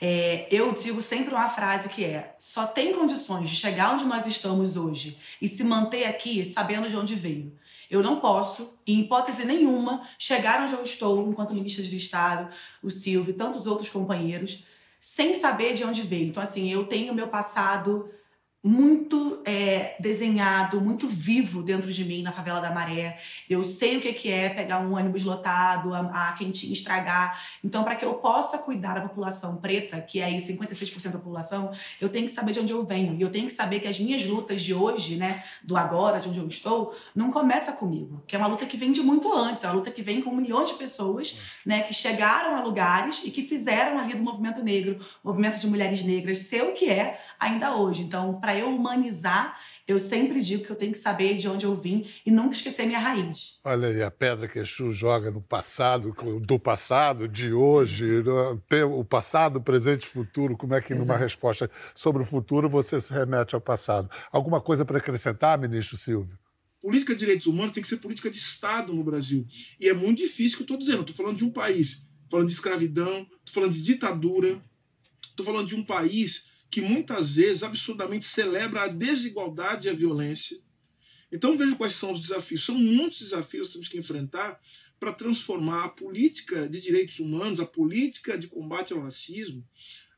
É, 0.00 0.46
eu 0.50 0.72
digo 0.72 1.02
sempre 1.02 1.34
uma 1.34 1.48
frase 1.48 1.88
que 1.88 2.04
é: 2.04 2.34
só 2.38 2.66
tem 2.66 2.92
condições 2.92 3.50
de 3.50 3.56
chegar 3.56 3.92
onde 3.92 4.04
nós 4.04 4.26
estamos 4.26 4.76
hoje 4.76 5.18
e 5.40 5.48
se 5.48 5.62
manter 5.64 6.04
aqui 6.04 6.44
sabendo 6.44 6.88
de 6.88 6.96
onde 6.96 7.14
veio. 7.14 7.52
Eu 7.90 8.02
não 8.02 8.20
posso, 8.20 8.74
em 8.86 9.00
hipótese 9.00 9.44
nenhuma, 9.44 10.02
chegar 10.18 10.62
onde 10.62 10.74
eu 10.74 10.82
estou 10.82 11.26
enquanto 11.28 11.54
ministra 11.54 11.82
do 11.82 11.94
Estado, 11.94 12.54
o 12.82 12.90
Silvio 12.90 13.30
e 13.30 13.36
tantos 13.36 13.66
outros 13.66 13.88
companheiros, 13.88 14.64
sem 15.00 15.32
saber 15.32 15.72
de 15.72 15.84
onde 15.84 16.02
veio. 16.02 16.28
Então, 16.28 16.42
assim, 16.42 16.70
eu 16.70 16.84
tenho 16.84 17.14
meu 17.14 17.28
passado 17.28 18.10
muito 18.62 19.40
é, 19.44 19.94
desenhado, 20.00 20.80
muito 20.80 21.06
vivo 21.06 21.62
dentro 21.62 21.92
de 21.92 22.04
mim 22.04 22.22
na 22.22 22.32
favela 22.32 22.60
da 22.60 22.70
Maré. 22.70 23.18
Eu 23.48 23.62
sei 23.62 23.96
o 23.96 24.00
que, 24.00 24.12
que 24.12 24.30
é 24.30 24.48
pegar 24.48 24.80
um 24.80 24.96
ônibus 24.96 25.24
lotado, 25.24 25.94
a, 25.94 26.30
a 26.30 26.32
quentinha 26.32 26.72
estragar. 26.72 27.40
Então, 27.62 27.84
para 27.84 27.94
que 27.94 28.04
eu 28.04 28.14
possa 28.14 28.58
cuidar 28.58 28.94
da 28.94 29.02
população 29.02 29.56
preta, 29.56 30.00
que 30.00 30.20
é 30.20 30.24
aí 30.24 30.38
56% 30.38 31.04
da 31.04 31.18
população, 31.18 31.70
eu 32.00 32.08
tenho 32.08 32.26
que 32.26 32.32
saber 32.32 32.52
de 32.52 32.60
onde 32.60 32.72
eu 32.72 32.84
venho. 32.84 33.14
E 33.14 33.22
eu 33.22 33.30
tenho 33.30 33.46
que 33.46 33.52
saber 33.52 33.78
que 33.78 33.86
as 33.86 34.00
minhas 34.00 34.24
lutas 34.24 34.60
de 34.60 34.74
hoje, 34.74 35.16
né, 35.16 35.44
do 35.62 35.76
agora, 35.76 36.18
de 36.18 36.28
onde 36.28 36.38
eu 36.38 36.48
estou, 36.48 36.96
não 37.14 37.30
começa 37.30 37.72
comigo. 37.72 38.22
Que 38.26 38.34
é 38.34 38.38
uma 38.38 38.48
luta 38.48 38.66
que 38.66 38.76
vem 38.76 38.90
de 38.90 39.00
muito 39.02 39.32
antes. 39.32 39.62
É 39.62 39.68
uma 39.68 39.74
luta 39.74 39.90
que 39.90 40.02
vem 40.02 40.20
com 40.20 40.34
milhões 40.34 40.70
de 40.70 40.76
pessoas, 40.76 41.40
né, 41.64 41.82
que 41.82 41.94
chegaram 41.94 42.56
a 42.56 42.62
lugares 42.62 43.22
e 43.24 43.30
que 43.30 43.42
fizeram 43.42 44.00
ali 44.00 44.14
do 44.14 44.22
movimento 44.22 44.62
negro, 44.64 44.98
movimento 45.22 45.60
de 45.60 45.66
mulheres 45.68 46.02
negras, 46.02 46.38
ser 46.38 46.62
o 46.62 46.72
que 46.72 46.90
é 46.90 47.20
ainda 47.38 47.76
hoje. 47.76 48.02
Então, 48.02 48.34
para 48.48 48.58
eu 48.58 48.74
humanizar, 48.74 49.60
eu 49.86 49.98
sempre 49.98 50.40
digo 50.40 50.64
que 50.64 50.70
eu 50.70 50.76
tenho 50.76 50.92
que 50.92 50.98
saber 50.98 51.36
de 51.36 51.46
onde 51.46 51.66
eu 51.66 51.76
vim 51.76 52.08
e 52.24 52.30
nunca 52.30 52.54
esquecer 52.54 52.86
minha 52.86 52.98
raiz. 52.98 53.58
Olha 53.62 53.88
aí, 53.88 54.02
a 54.02 54.10
pedra 54.10 54.48
que 54.48 54.58
Exu 54.58 54.90
joga 54.90 55.30
no 55.30 55.42
passado, 55.42 56.16
do 56.40 56.58
passado, 56.58 57.28
de 57.28 57.52
hoje, 57.52 58.06
o 58.90 59.04
passado, 59.04 59.60
presente 59.60 60.04
e 60.04 60.06
futuro, 60.06 60.56
como 60.56 60.74
é 60.74 60.80
que 60.80 60.94
Exato. 60.94 61.06
numa 61.06 61.18
resposta 61.18 61.70
sobre 61.94 62.22
o 62.22 62.24
futuro 62.24 62.70
você 62.70 62.98
se 62.98 63.12
remete 63.12 63.54
ao 63.54 63.60
passado? 63.60 64.08
Alguma 64.32 64.62
coisa 64.62 64.82
para 64.82 64.96
acrescentar, 64.96 65.58
ministro 65.58 65.98
Silvio? 65.98 66.38
Política 66.80 67.12
de 67.12 67.18
direitos 67.18 67.46
humanos 67.46 67.72
tem 67.72 67.82
que 67.82 67.88
ser 67.88 67.98
política 67.98 68.30
de 68.30 68.38
Estado 68.38 68.94
no 68.94 69.04
Brasil. 69.04 69.46
E 69.78 69.90
é 69.90 69.92
muito 69.92 70.22
difícil 70.22 70.56
que 70.56 70.62
eu 70.62 70.64
estou 70.64 70.78
dizendo. 70.78 71.02
Estou 71.02 71.14
falando 71.14 71.36
de 71.36 71.44
um 71.44 71.50
país, 71.50 72.08
falando 72.30 72.46
de 72.46 72.54
escravidão, 72.54 73.26
estou 73.44 73.62
falando 73.62 73.74
de 73.74 73.82
ditadura, 73.82 74.58
estou 75.32 75.44
falando 75.44 75.68
de 75.68 75.76
um 75.76 75.84
país 75.84 76.47
que 76.70 76.80
muitas 76.80 77.32
vezes 77.32 77.62
absurdamente 77.62 78.24
celebra 78.24 78.82
a 78.82 78.88
desigualdade 78.88 79.86
e 79.86 79.90
a 79.90 79.94
violência. 79.94 80.58
Então 81.30 81.56
veja 81.56 81.76
quais 81.76 81.94
são 81.94 82.12
os 82.12 82.20
desafios. 82.20 82.64
São 82.64 82.74
muitos 82.74 83.20
desafios 83.20 83.68
que 83.68 83.72
temos 83.74 83.88
que 83.88 83.98
enfrentar 83.98 84.60
para 84.98 85.12
transformar 85.12 85.84
a 85.84 85.88
política 85.88 86.68
de 86.68 86.80
direitos 86.80 87.18
humanos, 87.18 87.60
a 87.60 87.66
política 87.66 88.36
de 88.36 88.48
combate 88.48 88.92
ao 88.92 89.00
racismo, 89.00 89.64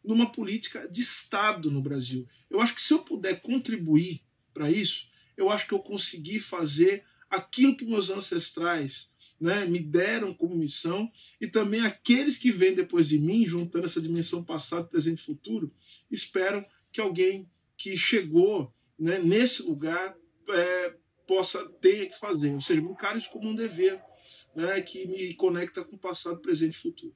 numa 0.03 0.33
política 0.33 0.89
de 0.89 1.01
Estado 1.01 1.71
no 1.71 1.83
Brasil. 1.83 2.27
Eu 2.49 2.61
acho 2.61 2.75
que 2.75 2.81
se 2.81 2.93
eu 2.93 3.01
puder 3.01 3.43
contribuir 3.43 4.23
para 4.55 4.71
isso, 4.71 5.09
eu 5.37 5.51
acho 5.51 5.67
que 5.67 5.75
eu 5.75 5.81
consegui 5.81 6.41
fazer 6.41 7.05
aquilo 7.29 7.77
que 7.77 7.85
meus 7.85 8.11
ancestrais 8.11 9.13
né, 9.41 9.65
me 9.65 9.79
deram 9.79 10.35
como 10.35 10.55
missão, 10.55 11.11
e 11.41 11.47
também 11.47 11.81
aqueles 11.81 12.37
que 12.39 12.53
vêm 12.53 12.75
depois 12.75 13.09
de 13.09 13.19
mim, 13.19 13.47
juntando 13.47 13.87
essa 13.87 14.01
dimensão 14.01 14.45
passado, 14.45 14.89
presente 14.89 15.21
e 15.21 15.25
futuro, 15.25 15.73
esperam 16.11 16.65
que 16.93 17.01
alguém 17.01 17.51
que 17.77 17.97
chegou 17.97 18.73
né, 18.99 19.19
nesse 19.19 19.63
lugar 19.63 20.15
é, 20.51 20.95
possa 21.27 21.67
ter 21.81 22.09
que 22.09 22.19
fazer, 22.19 22.53
ou 22.53 22.61
seja, 22.61 22.83
me 22.83 22.91
encaro 22.91 23.17
isso 23.17 23.31
como 23.31 23.49
um 23.49 23.55
dever 23.55 24.01
né, 24.55 24.81
que 24.83 25.07
me 25.07 25.33
conecta 25.35 25.85
com 25.85 25.97
o 25.97 25.99
passado, 25.99 26.41
presente 26.41 26.75
e 26.75 26.79
futuro. 26.79 27.15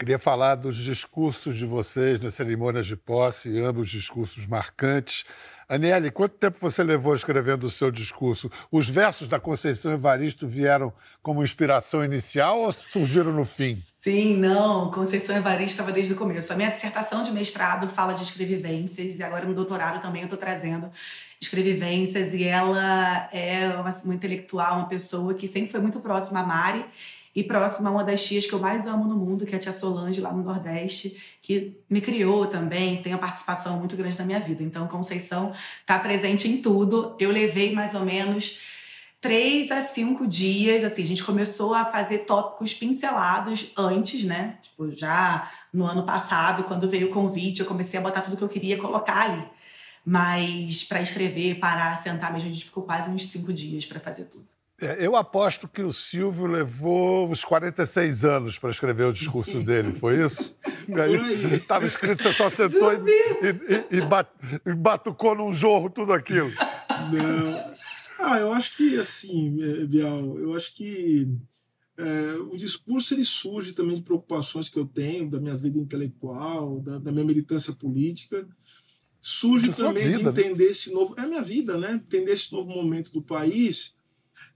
Queria 0.00 0.18
falar 0.18 0.54
dos 0.54 0.78
discursos 0.78 1.58
de 1.58 1.66
vocês 1.66 2.18
nas 2.18 2.32
cerimônias 2.32 2.86
de 2.86 2.96
posse, 2.96 3.60
ambos 3.60 3.90
discursos 3.90 4.46
marcantes. 4.46 5.26
Aniele, 5.68 6.10
quanto 6.10 6.36
tempo 6.36 6.56
você 6.58 6.82
levou 6.82 7.14
escrevendo 7.14 7.64
o 7.64 7.70
seu 7.70 7.90
discurso? 7.90 8.50
Os 8.72 8.88
versos 8.88 9.28
da 9.28 9.38
Conceição 9.38 9.92
Evaristo 9.92 10.48
vieram 10.48 10.90
como 11.22 11.42
inspiração 11.42 12.02
inicial 12.02 12.60
ou 12.60 12.72
surgiram 12.72 13.30
no 13.30 13.44
fim? 13.44 13.74
Sim, 13.74 14.38
não. 14.38 14.90
Conceição 14.90 15.36
Evaristo 15.36 15.72
estava 15.72 15.92
desde 15.92 16.14
o 16.14 16.16
começo. 16.16 16.50
A 16.50 16.56
minha 16.56 16.70
dissertação 16.70 17.22
de 17.22 17.30
mestrado 17.30 17.86
fala 17.86 18.14
de 18.14 18.22
escrevivências 18.22 19.18
e 19.18 19.22
agora 19.22 19.44
no 19.44 19.52
doutorado 19.52 20.00
também 20.00 20.22
eu 20.22 20.26
estou 20.28 20.38
trazendo 20.38 20.90
escrevivências 21.38 22.32
e 22.32 22.44
ela 22.44 23.28
é 23.32 23.68
uma, 23.78 23.90
uma 24.02 24.14
intelectual, 24.14 24.78
uma 24.78 24.88
pessoa 24.88 25.34
que 25.34 25.46
sempre 25.46 25.70
foi 25.70 25.80
muito 25.80 26.00
próxima 26.00 26.40
a 26.40 26.42
Mari 26.42 26.86
e 27.34 27.44
próxima 27.44 27.88
a 27.88 27.92
uma 27.92 28.04
das 28.04 28.24
tias 28.24 28.46
que 28.46 28.52
eu 28.52 28.58
mais 28.58 28.86
amo 28.86 29.04
no 29.04 29.16
mundo, 29.16 29.46
que 29.46 29.54
é 29.54 29.56
a 29.56 29.60
tia 29.60 29.72
Solange, 29.72 30.20
lá 30.20 30.32
no 30.32 30.42
Nordeste, 30.42 31.20
que 31.40 31.76
me 31.88 32.00
criou 32.00 32.46
também, 32.46 33.00
tem 33.02 33.12
uma 33.12 33.20
participação 33.20 33.78
muito 33.78 33.96
grande 33.96 34.18
na 34.18 34.24
minha 34.24 34.40
vida. 34.40 34.62
Então, 34.62 34.88
Conceição 34.88 35.52
está 35.80 35.98
presente 35.98 36.48
em 36.48 36.60
tudo. 36.60 37.16
Eu 37.20 37.30
levei 37.30 37.72
mais 37.72 37.94
ou 37.94 38.04
menos 38.04 38.60
três 39.20 39.70
a 39.70 39.80
cinco 39.80 40.26
dias, 40.26 40.82
assim, 40.82 41.02
a 41.02 41.06
gente 41.06 41.22
começou 41.22 41.74
a 41.74 41.84
fazer 41.84 42.20
tópicos 42.20 42.72
pincelados 42.74 43.70
antes, 43.76 44.24
né? 44.24 44.58
Tipo, 44.62 44.88
já 44.90 45.50
no 45.72 45.84
ano 45.84 46.04
passado, 46.04 46.64
quando 46.64 46.88
veio 46.88 47.08
o 47.08 47.10
convite, 47.10 47.60
eu 47.60 47.66
comecei 47.66 48.00
a 48.00 48.02
botar 48.02 48.22
tudo 48.22 48.36
que 48.36 48.42
eu 48.42 48.48
queria 48.48 48.78
colocar 48.78 49.30
ali. 49.30 49.44
Mas 50.04 50.82
para 50.84 51.02
escrever, 51.02 51.60
parar, 51.60 51.96
sentar 51.96 52.32
mesmo, 52.32 52.48
a 52.48 52.52
gente 52.52 52.64
ficou 52.64 52.82
quase 52.82 53.10
uns 53.10 53.26
cinco 53.26 53.52
dias 53.52 53.84
para 53.84 54.00
fazer 54.00 54.24
tudo. 54.24 54.48
É, 54.80 55.04
eu 55.06 55.14
aposto 55.14 55.68
que 55.68 55.82
o 55.82 55.92
Silvio 55.92 56.46
levou 56.46 57.30
uns 57.30 57.44
46 57.44 58.24
anos 58.24 58.58
para 58.58 58.70
escrever 58.70 59.04
o 59.04 59.12
discurso 59.12 59.60
dele, 59.64 59.92
foi 59.92 60.24
isso? 60.24 60.56
Estava 61.52 61.84
escrito, 61.84 62.22
você 62.22 62.32
só 62.32 62.48
sentou 62.48 62.90
e, 62.92 62.96
e, 63.92 63.98
e, 63.98 64.00
bat, 64.00 64.28
e 64.64 64.74
batucou 64.74 65.34
num 65.34 65.52
jorro 65.52 65.90
tudo 65.90 66.12
aquilo. 66.12 66.50
Não. 67.12 67.74
Ah, 68.18 68.38
eu 68.38 68.52
acho 68.52 68.76
que, 68.76 68.98
assim, 68.98 69.62
é, 69.62 69.84
Bial, 69.84 70.38
eu 70.38 70.54
acho 70.54 70.74
que 70.74 71.28
é, 71.98 72.34
o 72.50 72.56
discurso 72.56 73.12
ele 73.12 73.24
surge 73.24 73.74
também 73.74 73.96
de 73.96 74.02
preocupações 74.02 74.70
que 74.70 74.78
eu 74.78 74.86
tenho 74.86 75.28
da 75.30 75.38
minha 75.38 75.56
vida 75.56 75.78
intelectual, 75.78 76.80
da, 76.80 76.98
da 76.98 77.12
minha 77.12 77.24
militância 77.24 77.74
política. 77.74 78.48
Surge 79.20 79.68
de 79.68 79.76
também 79.76 80.04
vida, 80.04 80.18
de 80.18 80.24
né? 80.24 80.30
entender 80.30 80.64
né? 80.64 80.70
esse 80.70 80.90
novo. 80.90 81.14
É 81.18 81.22
a 81.22 81.26
minha 81.26 81.42
vida, 81.42 81.76
né? 81.76 81.92
Entender 81.92 82.32
esse 82.32 82.50
novo 82.52 82.70
momento 82.70 83.12
do 83.12 83.20
país 83.20 83.99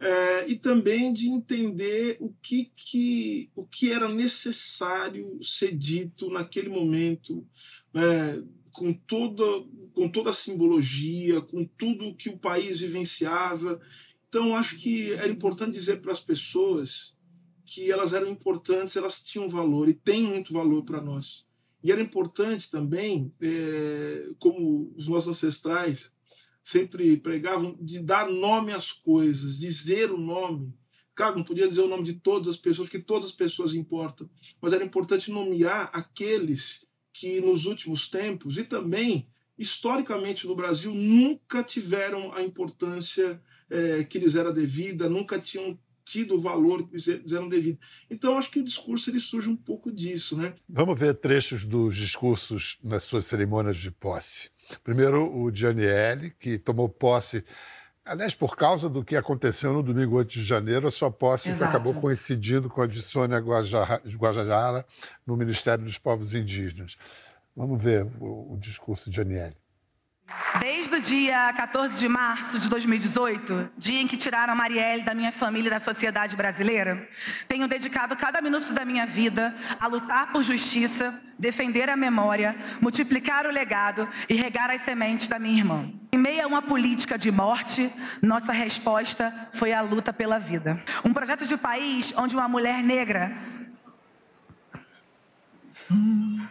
é, 0.00 0.48
e 0.48 0.56
também 0.56 1.12
de 1.12 1.28
entender 1.28 2.16
o 2.20 2.32
que, 2.42 2.70
que, 2.76 3.50
o 3.54 3.66
que 3.66 3.92
era 3.92 4.08
necessário 4.08 5.38
ser 5.42 5.74
dito 5.76 6.30
naquele 6.30 6.68
momento, 6.68 7.46
né, 7.92 8.42
com, 8.72 8.92
toda, 8.92 9.44
com 9.92 10.08
toda 10.08 10.30
a 10.30 10.34
simbologia, 10.34 11.40
com 11.40 11.64
tudo 11.64 12.14
que 12.14 12.28
o 12.28 12.38
país 12.38 12.80
vivenciava. 12.80 13.80
Então, 14.28 14.56
acho 14.56 14.76
que 14.76 15.12
era 15.12 15.28
importante 15.28 15.72
dizer 15.72 16.00
para 16.00 16.12
as 16.12 16.20
pessoas 16.20 17.16
que 17.64 17.90
elas 17.90 18.12
eram 18.12 18.28
importantes, 18.28 18.96
elas 18.96 19.22
tinham 19.22 19.48
valor 19.48 19.88
e 19.88 19.94
têm 19.94 20.22
muito 20.22 20.52
valor 20.52 20.84
para 20.84 21.00
nós. 21.00 21.44
E 21.82 21.92
era 21.92 22.00
importante 22.00 22.70
também, 22.70 23.32
é, 23.42 24.30
como 24.38 24.92
os 24.96 25.06
nossos 25.06 25.28
ancestrais, 25.28 26.13
sempre 26.64 27.18
pregavam 27.18 27.76
de 27.78 28.00
dar 28.00 28.26
nome 28.26 28.72
às 28.72 28.90
coisas, 28.90 29.58
dizer 29.58 30.10
o 30.10 30.16
nome. 30.16 30.74
Claro, 31.14 31.36
não 31.36 31.44
podia 31.44 31.68
dizer 31.68 31.82
o 31.82 31.88
nome 31.88 32.02
de 32.02 32.14
todas 32.14 32.48
as 32.48 32.56
pessoas, 32.56 32.88
porque 32.88 33.04
todas 33.04 33.26
as 33.26 33.32
pessoas 33.32 33.74
importam, 33.74 34.28
mas 34.60 34.72
era 34.72 34.82
importante 34.82 35.30
nomear 35.30 35.90
aqueles 35.92 36.88
que 37.12 37.40
nos 37.40 37.66
últimos 37.66 38.08
tempos 38.08 38.56
e 38.56 38.64
também 38.64 39.28
historicamente 39.56 40.46
no 40.46 40.56
Brasil 40.56 40.92
nunca 40.92 41.62
tiveram 41.62 42.32
a 42.32 42.42
importância 42.42 43.40
é, 43.70 44.02
que 44.02 44.18
lhes 44.18 44.34
era 44.34 44.52
devida, 44.52 45.08
nunca 45.08 45.38
tinham 45.38 45.78
tido 46.04 46.34
o 46.34 46.40
valor 46.40 46.86
que 46.86 46.94
lhes 46.94 47.32
eram 47.32 47.48
devido. 47.48 47.78
Então, 48.10 48.36
acho 48.36 48.50
que 48.50 48.60
o 48.60 48.64
discurso 48.64 49.10
ele 49.10 49.18
surge 49.18 49.48
um 49.48 49.56
pouco 49.56 49.90
disso, 49.90 50.36
né? 50.36 50.54
Vamos 50.68 50.98
ver 50.98 51.14
trechos 51.14 51.64
dos 51.64 51.96
discursos 51.96 52.78
nas 52.82 53.04
suas 53.04 53.26
cerimônias 53.26 53.76
de 53.76 53.90
posse. 53.90 54.50
Primeiro, 54.82 55.34
o 55.34 55.50
Giannielli, 55.54 56.30
que 56.30 56.58
tomou 56.58 56.88
posse, 56.88 57.44
aliás, 58.04 58.34
por 58.34 58.56
causa 58.56 58.88
do 58.88 59.04
que 59.04 59.16
aconteceu 59.16 59.72
no 59.72 59.82
domingo 59.82 60.16
8 60.16 60.32
de 60.32 60.44
janeiro, 60.44 60.86
a 60.86 60.90
sua 60.90 61.10
posse 61.10 61.50
acabou 61.50 61.94
coincidindo 61.94 62.68
com 62.68 62.82
a 62.82 62.86
de 62.86 63.00
Sônia 63.00 63.38
Guajajara 63.38 64.86
no 65.26 65.36
Ministério 65.36 65.84
dos 65.84 65.98
Povos 65.98 66.34
Indígenas. 66.34 66.96
Vamos 67.56 67.82
ver 67.82 68.06
o, 68.20 68.54
o 68.54 68.58
discurso 68.58 69.10
de 69.10 69.20
Aniele. 69.20 69.63
Desde 70.60 70.96
o 70.96 71.00
dia 71.00 71.52
14 71.52 71.98
de 71.98 72.08
março 72.08 72.58
de 72.58 72.68
2018, 72.68 73.70
dia 73.76 74.00
em 74.00 74.06
que 74.06 74.16
tiraram 74.16 74.54
Marielle 74.56 75.02
da 75.02 75.14
minha 75.14 75.30
família 75.30 75.68
e 75.68 75.70
da 75.70 75.78
sociedade 75.78 76.34
brasileira, 76.36 77.06
tenho 77.46 77.68
dedicado 77.68 78.16
cada 78.16 78.40
minuto 78.40 78.72
da 78.72 78.84
minha 78.84 79.04
vida 79.04 79.54
a 79.78 79.86
lutar 79.86 80.32
por 80.32 80.42
justiça, 80.42 81.20
defender 81.38 81.90
a 81.90 81.96
memória, 81.96 82.56
multiplicar 82.80 83.46
o 83.46 83.50
legado 83.50 84.08
e 84.28 84.34
regar 84.34 84.70
as 84.70 84.80
sementes 84.80 85.26
da 85.26 85.38
minha 85.38 85.58
irmã. 85.58 85.92
Em 86.12 86.18
meio 86.18 86.44
a 86.44 86.46
uma 86.46 86.62
política 86.62 87.18
de 87.18 87.30
morte, 87.30 87.92
nossa 88.22 88.52
resposta 88.52 89.48
foi 89.52 89.72
a 89.72 89.82
luta 89.82 90.12
pela 90.12 90.38
vida. 90.38 90.82
Um 91.04 91.12
projeto 91.12 91.46
de 91.46 91.56
país 91.56 92.14
onde 92.16 92.34
uma 92.34 92.48
mulher 92.48 92.82
negra. 92.82 93.36
Hum 95.90 96.46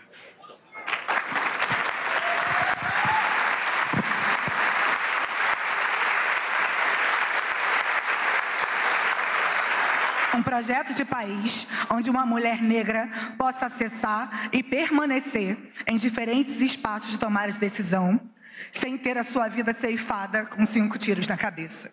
projeto 10.54 10.94
de 10.94 11.04
país 11.04 11.66
onde 11.90 12.12
uma 12.12 12.28
mulher 12.28 12.62
negra 12.62 13.10
possa 13.40 13.66
acessar 13.66 14.52
e 14.54 14.62
permanecer 14.62 15.58
em 15.88 15.96
diferentes 15.96 16.62
espaços 16.62 17.10
de 17.10 17.18
tomar 17.18 17.50
de 17.50 17.58
decisão, 17.58 18.22
sem 18.72 18.96
ter 18.96 19.18
a 19.18 19.24
sua 19.24 19.48
vida 19.48 19.74
ceifada 19.74 20.46
com 20.46 20.64
cinco 20.64 21.00
tiros 21.00 21.26
na 21.26 21.36
cabeça. 21.36 21.92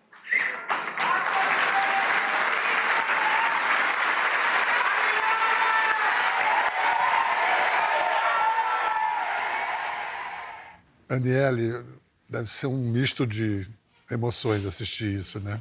Aniele, 11.08 11.82
deve 12.28 12.46
ser 12.50 12.66
um 12.66 12.92
misto 12.92 13.26
de 13.26 13.66
emoções 14.10 14.66
assistir 14.66 15.18
isso, 15.18 15.40
né? 15.40 15.58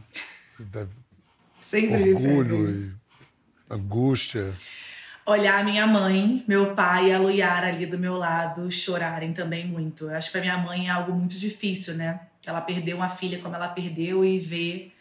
Deve 0.59 0.91
Sempre 1.61 2.13
orgulho 2.13 2.69
e 2.69 2.93
angústia. 3.69 4.53
Olhar 5.25 5.63
minha 5.63 5.85
mãe, 5.85 6.43
meu 6.47 6.73
pai 6.73 7.09
e 7.09 7.13
a 7.13 7.19
Luiara 7.19 7.67
ali 7.67 7.85
do 7.85 7.99
meu 7.99 8.17
lado 8.17 8.71
chorarem 8.71 9.31
também 9.31 9.67
muito. 9.67 10.05
Eu 10.05 10.15
acho 10.15 10.27
que 10.27 10.31
para 10.33 10.41
minha 10.41 10.57
mãe 10.57 10.87
é 10.87 10.89
algo 10.89 11.11
muito 11.11 11.37
difícil, 11.37 11.93
né? 11.93 12.21
Ela 12.45 12.61
perdeu 12.61 12.97
uma 12.97 13.09
filha 13.09 13.39
como 13.39 13.55
ela 13.55 13.67
perdeu 13.67 14.25
e 14.25 14.39
ver 14.39 14.93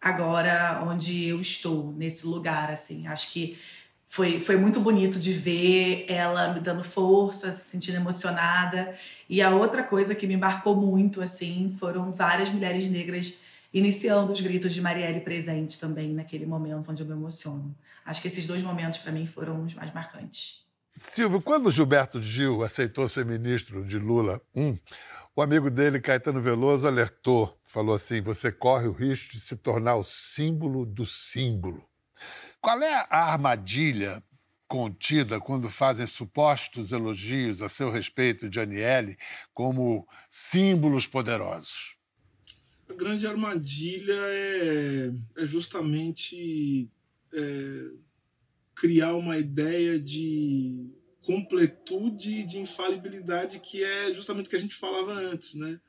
agora 0.00 0.82
onde 0.84 1.28
eu 1.28 1.40
estou, 1.40 1.92
nesse 1.92 2.26
lugar, 2.26 2.70
assim. 2.70 3.06
Acho 3.06 3.32
que 3.32 3.58
foi, 4.06 4.40
foi 4.40 4.56
muito 4.56 4.80
bonito 4.80 5.18
de 5.18 5.32
ver 5.32 6.04
ela 6.08 6.52
me 6.52 6.60
dando 6.60 6.82
força, 6.82 7.52
se 7.52 7.70
sentindo 7.70 7.96
emocionada. 7.96 8.94
E 9.28 9.40
a 9.40 9.50
outra 9.50 9.82
coisa 9.82 10.14
que 10.14 10.26
me 10.26 10.36
marcou 10.36 10.74
muito, 10.74 11.22
assim, 11.22 11.74
foram 11.78 12.10
várias 12.10 12.48
mulheres 12.48 12.86
negras 12.88 13.40
iniciando 13.72 14.32
os 14.32 14.40
gritos 14.40 14.72
de 14.74 14.80
Marielle 14.80 15.20
presente 15.20 15.78
também 15.78 16.12
naquele 16.12 16.46
momento 16.46 16.90
onde 16.90 17.02
eu 17.02 17.06
me 17.06 17.12
emociono. 17.12 17.74
Acho 18.04 18.20
que 18.20 18.28
esses 18.28 18.46
dois 18.46 18.62
momentos 18.62 18.98
para 18.98 19.12
mim 19.12 19.26
foram 19.26 19.64
os 19.64 19.74
mais 19.74 19.92
marcantes. 19.92 20.64
Silvio, 20.94 21.40
quando 21.40 21.70
Gilberto 21.70 22.20
Gil 22.20 22.62
aceitou 22.62 23.06
ser 23.06 23.24
ministro 23.24 23.84
de 23.84 23.98
Lula 23.98 24.40
um, 24.54 24.76
o 25.34 25.42
amigo 25.42 25.70
dele, 25.70 26.00
Caetano 26.00 26.40
Veloso, 26.40 26.86
alertou, 26.86 27.58
falou 27.64 27.94
assim: 27.94 28.20
você 28.20 28.50
corre 28.50 28.88
o 28.88 28.92
risco 28.92 29.32
de 29.32 29.40
se 29.40 29.56
tornar 29.56 29.94
o 29.94 30.04
símbolo 30.04 30.84
do 30.84 31.06
símbolo. 31.06 31.88
Qual 32.60 32.82
é 32.82 33.06
a 33.08 33.32
armadilha 33.32 34.22
contida 34.68 35.40
quando 35.40 35.70
fazem 35.70 36.06
supostos 36.06 36.92
elogios 36.92 37.62
a 37.62 37.68
seu 37.68 37.90
respeito 37.90 38.48
de 38.48 38.60
Aniele 38.60 39.16
como 39.54 40.06
símbolos 40.28 41.06
poderosos? 41.06 41.96
A 42.90 42.92
grande 42.92 43.24
armadilha 43.24 44.16
é, 44.16 45.12
é 45.36 45.46
justamente 45.46 46.90
é, 47.32 47.90
criar 48.74 49.14
uma 49.14 49.38
ideia 49.38 49.96
de 49.96 50.90
completude 51.22 52.38
e 52.38 52.42
de 52.44 52.58
infalibilidade 52.58 53.60
que 53.60 53.84
é 53.84 54.12
justamente 54.12 54.46
o 54.46 54.50
que 54.50 54.56
a 54.56 54.60
gente 54.60 54.74
falava 54.74 55.12
antes, 55.12 55.54
né? 55.54 55.80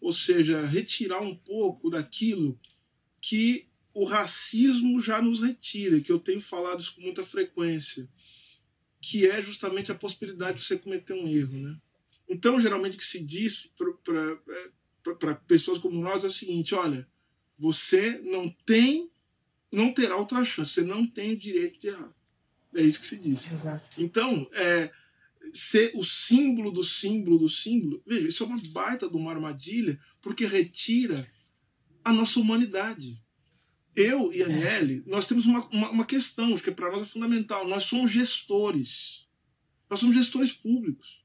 Ou 0.00 0.14
seja, 0.14 0.64
retirar 0.64 1.20
um 1.20 1.36
pouco 1.36 1.90
daquilo 1.90 2.58
que 3.20 3.68
o 3.92 4.06
racismo 4.06 4.98
já 4.98 5.20
nos 5.20 5.40
retira, 5.40 6.00
que 6.00 6.10
eu 6.10 6.18
tenho 6.18 6.40
falado 6.40 6.80
isso 6.80 6.94
com 6.94 7.02
muita 7.02 7.22
frequência, 7.22 8.08
que 8.98 9.28
é 9.28 9.42
justamente 9.42 9.92
a 9.92 9.94
possibilidade 9.94 10.58
de 10.58 10.64
você 10.64 10.78
cometer 10.78 11.12
um 11.12 11.28
erro, 11.28 11.58
né? 11.58 11.76
Então, 12.26 12.58
geralmente 12.58 12.94
o 12.94 12.98
que 12.98 13.04
se 13.04 13.22
diz 13.22 13.68
para 13.76 14.70
para 15.18 15.34
pessoas 15.34 15.78
como 15.78 16.00
nós 16.00 16.24
é 16.24 16.28
o 16.28 16.32
seguinte: 16.32 16.74
olha, 16.74 17.08
você 17.58 18.18
não 18.24 18.48
tem, 18.64 19.10
não 19.70 19.92
terá 19.92 20.16
outra 20.16 20.44
chance, 20.44 20.70
você 20.72 20.82
não 20.82 21.06
tem 21.06 21.32
o 21.32 21.38
direito 21.38 21.80
de 21.80 21.88
errar. 21.88 22.14
É 22.74 22.82
isso 22.82 23.00
que 23.00 23.06
se 23.06 23.18
diz. 23.18 23.50
Exato. 23.50 24.00
Então, 24.00 24.48
é, 24.52 24.90
ser 25.52 25.92
o 25.94 26.04
símbolo 26.04 26.70
do 26.70 26.84
símbolo 26.84 27.38
do 27.38 27.48
símbolo, 27.48 28.02
veja, 28.06 28.28
isso 28.28 28.42
é 28.42 28.46
uma 28.46 28.58
baita 28.72 29.08
de 29.08 29.16
uma 29.16 29.32
armadilha, 29.32 30.00
porque 30.20 30.46
retira 30.46 31.30
a 32.04 32.12
nossa 32.12 32.38
humanidade. 32.38 33.22
Eu 33.94 34.32
e 34.32 34.42
a 34.42 34.46
Aniele, 34.46 35.02
nós 35.06 35.26
temos 35.26 35.46
uma, 35.46 35.66
uma, 35.66 35.90
uma 35.90 36.04
questão, 36.06 36.54
que 36.56 36.70
para 36.70 36.90
nós 36.92 37.02
é 37.02 37.04
fundamental. 37.04 37.66
Nós 37.66 37.82
somos 37.82 38.10
gestores. 38.10 39.28
Nós 39.88 39.98
somos 39.98 40.14
gestores 40.14 40.52
públicos. 40.52 41.24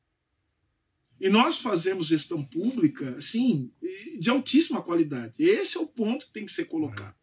E 1.25 1.29
nós 1.29 1.57
fazemos 1.57 2.05
gestão 2.05 2.43
pública, 2.43 3.19
sim, 3.19 3.71
de 4.19 4.29
altíssima 4.29 4.83
qualidade. 4.83 5.33
Esse 5.39 5.75
é 5.75 5.79
o 5.79 5.87
ponto 5.87 6.27
que 6.27 6.33
tem 6.33 6.45
que 6.45 6.51
ser 6.51 6.65
colocado. 6.65 7.15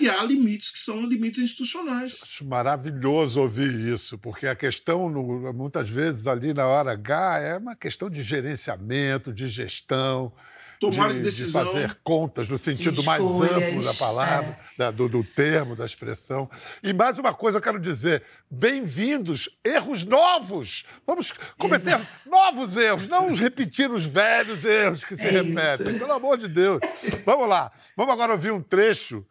E 0.00 0.08
há 0.08 0.20
limites 0.24 0.72
que 0.72 0.80
são 0.80 1.06
limites 1.06 1.44
institucionais. 1.44 2.18
Acho 2.20 2.44
maravilhoso 2.44 3.40
ouvir 3.40 3.72
isso, 3.72 4.18
porque 4.18 4.48
a 4.48 4.56
questão, 4.56 5.08
muitas 5.54 5.88
vezes, 5.88 6.26
ali 6.26 6.52
na 6.52 6.66
hora 6.66 6.90
H, 6.90 7.38
é 7.38 7.56
uma 7.56 7.76
questão 7.76 8.10
de 8.10 8.20
gerenciamento, 8.24 9.32
de 9.32 9.46
gestão, 9.46 10.32
tomar 10.80 11.12
de, 11.12 11.20
decisão. 11.20 11.64
de 11.64 11.70
fazer 11.70 11.98
contas 12.02 12.48
no 12.48 12.58
sentido 12.58 13.02
mais 13.04 13.22
amplo 13.22 13.84
da 13.84 13.94
palavra, 13.94 14.48
é. 14.50 14.78
da, 14.78 14.90
do, 14.90 15.08
do, 15.08 15.24
termo, 15.24 15.74
da 15.74 15.84
expressão. 15.84 16.48
E 16.82 16.92
mais 16.92 17.18
uma 17.18 17.32
coisa 17.32 17.58
eu 17.58 17.62
quero 17.62 17.80
dizer: 17.80 18.22
bem-vindos, 18.50 19.48
erros 19.64 20.04
novos. 20.04 20.84
Vamos 21.06 21.32
cometer 21.58 21.96
Exato. 21.96 22.06
novos 22.26 22.76
erros, 22.76 23.08
não 23.08 23.32
repetir 23.34 23.90
os 23.90 24.04
velhos 24.04 24.64
erros 24.64 25.04
que 25.04 25.16
se 25.16 25.26
é 25.26 25.30
repetem. 25.30 25.88
Isso. 25.88 25.98
Pelo 25.98 26.12
amor 26.12 26.38
de 26.38 26.48
Deus. 26.48 26.80
Vamos 27.24 27.48
lá. 27.48 27.70
Vamos 27.96 28.12
agora 28.12 28.32
ouvir 28.32 28.52
um 28.52 28.62
trecho 28.62 29.26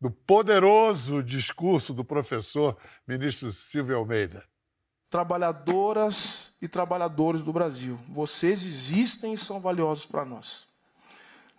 do 0.00 0.10
poderoso 0.10 1.22
discurso 1.22 1.94
do 1.94 2.04
professor 2.04 2.76
ministro 3.06 3.52
Silvio 3.52 3.96
Almeida. 3.96 4.44
Trabalhadoras 5.08 6.52
e 6.60 6.68
trabalhadores 6.68 7.42
do 7.42 7.52
Brasil, 7.52 7.98
vocês 8.08 8.64
existem 8.64 9.32
e 9.34 9.38
são 9.38 9.60
valiosos 9.60 10.04
para 10.04 10.24
nós. 10.24 10.65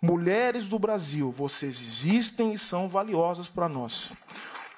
Mulheres 0.00 0.66
do 0.66 0.78
Brasil, 0.78 1.32
vocês 1.36 1.80
existem 1.80 2.52
e 2.52 2.58
são 2.58 2.88
valiosas 2.88 3.48
para 3.48 3.68
nós. 3.68 4.12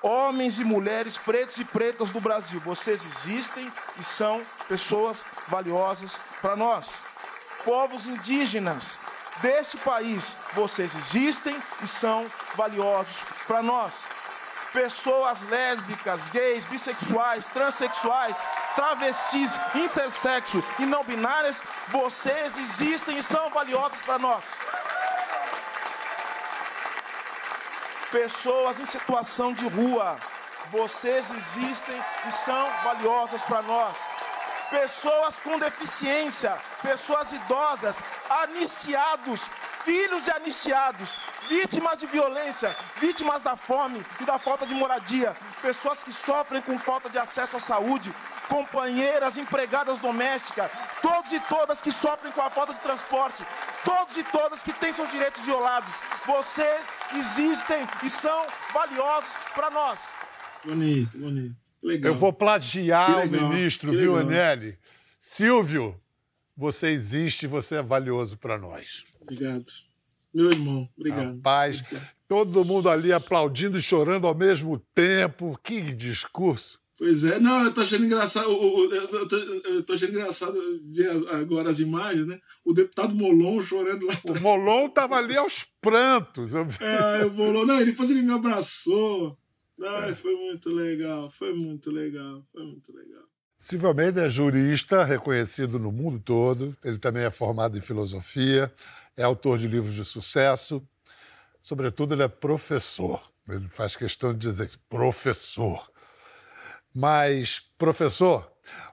Homens 0.02 0.58
e 0.58 0.64
mulheres 0.64 1.18
pretos 1.18 1.58
e 1.58 1.64
pretas 1.64 2.08
do 2.08 2.22
Brasil, 2.22 2.58
vocês 2.60 3.04
existem 3.04 3.70
e 3.98 4.02
são 4.02 4.40
pessoas 4.66 5.22
valiosas 5.46 6.18
para 6.40 6.56
nós. 6.56 6.88
Povos 7.66 8.06
indígenas 8.06 8.98
deste 9.42 9.76
país, 9.76 10.34
vocês 10.54 10.94
existem 10.94 11.54
e 11.82 11.86
são 11.86 12.24
valiosos 12.54 13.22
para 13.46 13.62
nós. 13.62 13.92
Pessoas 14.72 15.42
lésbicas, 15.42 16.30
gays, 16.30 16.64
bissexuais, 16.64 17.46
transexuais, 17.48 18.38
travestis, 18.74 19.50
intersexo 19.74 20.64
e 20.78 20.86
não 20.86 21.04
binárias, 21.04 21.60
vocês 21.88 22.56
existem 22.56 23.18
e 23.18 23.22
são 23.22 23.50
valiosos 23.50 24.00
para 24.00 24.18
nós. 24.18 24.44
Pessoas 28.10 28.80
em 28.80 28.84
situação 28.84 29.52
de 29.52 29.68
rua, 29.68 30.16
vocês 30.72 31.30
existem 31.30 31.94
e 32.28 32.32
são 32.32 32.68
valiosas 32.82 33.40
para 33.42 33.62
nós. 33.62 33.96
Pessoas 34.68 35.36
com 35.36 35.56
deficiência, 35.60 36.58
pessoas 36.82 37.30
idosas, 37.30 37.98
anistiados, 38.42 39.42
filhos 39.84 40.24
de 40.24 40.30
anistiados, 40.32 41.14
vítimas 41.48 41.98
de 41.98 42.06
violência, 42.06 42.74
vítimas 42.96 43.42
da 43.42 43.54
fome 43.54 44.04
e 44.20 44.24
da 44.24 44.40
falta 44.40 44.66
de 44.66 44.74
moradia, 44.74 45.36
pessoas 45.62 46.02
que 46.02 46.12
sofrem 46.12 46.60
com 46.62 46.76
falta 46.80 47.08
de 47.08 47.18
acesso 47.18 47.58
à 47.58 47.60
saúde, 47.60 48.12
companheiras, 48.48 49.38
empregadas 49.38 49.98
domésticas, 50.00 50.68
todos 51.00 51.32
e 51.32 51.38
todas 51.40 51.80
que 51.80 51.92
sofrem 51.92 52.32
com 52.32 52.42
a 52.42 52.50
falta 52.50 52.74
de 52.74 52.80
transporte, 52.80 53.44
todos 53.84 54.16
e 54.16 54.24
todas 54.24 54.62
que 54.62 54.72
têm 54.72 54.92
seus 54.92 55.10
direitos 55.10 55.42
violados. 55.44 55.92
Vocês 56.26 56.86
existem 57.16 57.86
e 58.02 58.10
são 58.10 58.46
valiosos 58.72 59.30
para 59.54 59.70
nós. 59.70 60.00
Bonito, 60.64 61.18
bonito. 61.18 61.56
Legal. 61.82 62.12
Eu 62.12 62.18
vou 62.18 62.32
plagiar 62.32 63.26
o 63.26 63.30
ministro, 63.30 63.90
viu, 63.92 64.16
Anelli? 64.16 64.78
Silvio, 65.18 65.98
Você 66.56 66.88
existe, 66.88 67.46
você 67.46 67.76
é 67.76 67.82
valioso 67.82 68.36
para 68.36 68.58
nós. 68.58 69.04
Obrigado. 69.20 69.64
Meu 70.32 70.50
irmão, 70.50 70.88
obrigado. 70.96 71.36
Rapaz, 71.36 71.82
todo 72.28 72.64
mundo 72.64 72.88
ali 72.88 73.12
aplaudindo 73.12 73.78
e 73.78 73.82
chorando 73.82 74.26
ao 74.26 74.34
mesmo 74.34 74.78
tempo. 74.94 75.58
Que 75.62 75.92
discurso. 75.92 76.79
Pois 77.00 77.24
é, 77.24 77.40
não, 77.40 77.64
eu 77.64 77.72
tô 77.72 77.80
achando 77.80 78.04
engraçado, 78.04 78.50
eu 78.50 79.26
tô, 79.26 79.36
eu 79.36 79.82
tô 79.82 79.94
achando 79.94 80.10
engraçado 80.10 80.60
ver 80.84 81.08
agora 81.28 81.70
as 81.70 81.78
imagens, 81.80 82.26
né? 82.26 82.38
O 82.62 82.74
deputado 82.74 83.14
Molon 83.14 83.62
chorando 83.62 84.04
lá 84.04 84.12
atrás. 84.12 84.38
O 84.38 84.42
Molon 84.42 84.86
tava 84.90 85.16
ali 85.16 85.34
aos 85.34 85.64
prantos. 85.80 86.52
É, 86.54 87.24
o 87.24 87.30
Molon, 87.30 87.64
não, 87.64 87.82
depois 87.82 88.10
ele 88.10 88.20
me 88.20 88.34
abraçou. 88.34 89.38
Ai, 89.82 90.14
foi 90.14 90.34
muito 90.34 90.68
legal, 90.68 91.30
foi 91.30 91.54
muito 91.54 91.90
legal, 91.90 92.42
foi 92.52 92.64
muito 92.64 92.94
legal. 92.94 93.22
Silvio 93.58 93.88
Almeida 93.88 94.26
é 94.26 94.28
jurista 94.28 95.02
reconhecido 95.02 95.78
no 95.78 95.90
mundo 95.90 96.20
todo. 96.22 96.76
Ele 96.84 96.98
também 96.98 97.24
é 97.24 97.30
formado 97.30 97.78
em 97.78 97.80
filosofia, 97.80 98.70
é 99.16 99.22
autor 99.22 99.56
de 99.56 99.66
livros 99.66 99.94
de 99.94 100.04
sucesso. 100.04 100.86
Sobretudo, 101.62 102.12
ele 102.12 102.24
é 102.24 102.28
professor. 102.28 103.22
Ele 103.48 103.70
faz 103.70 103.96
questão 103.96 104.34
de 104.34 104.38
dizer 104.38 104.66
isso, 104.66 104.78
professor. 104.86 105.90
Mas, 106.94 107.60
professor, 107.78 108.50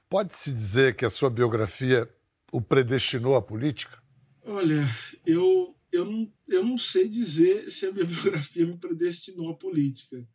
pode-se 0.10 0.52
dizer 0.52 0.96
que 0.96 1.06
a 1.06 1.10
sua 1.10 1.30
biografia 1.30 2.10
o 2.52 2.62
predestinou 2.62 3.36
à 3.36 3.42
política? 3.42 4.02
Olha, 4.44 4.88
eu, 5.26 5.76
eu, 5.92 6.06
não, 6.06 6.34
eu 6.48 6.64
não 6.64 6.78
sei 6.78 7.08
dizer 7.08 7.70
se 7.70 7.86
a 7.86 7.92
minha 7.92 8.06
biografia 8.08 8.66
me 8.66 8.78
predestinou 8.78 9.50
à 9.50 9.56
política. 9.56 10.28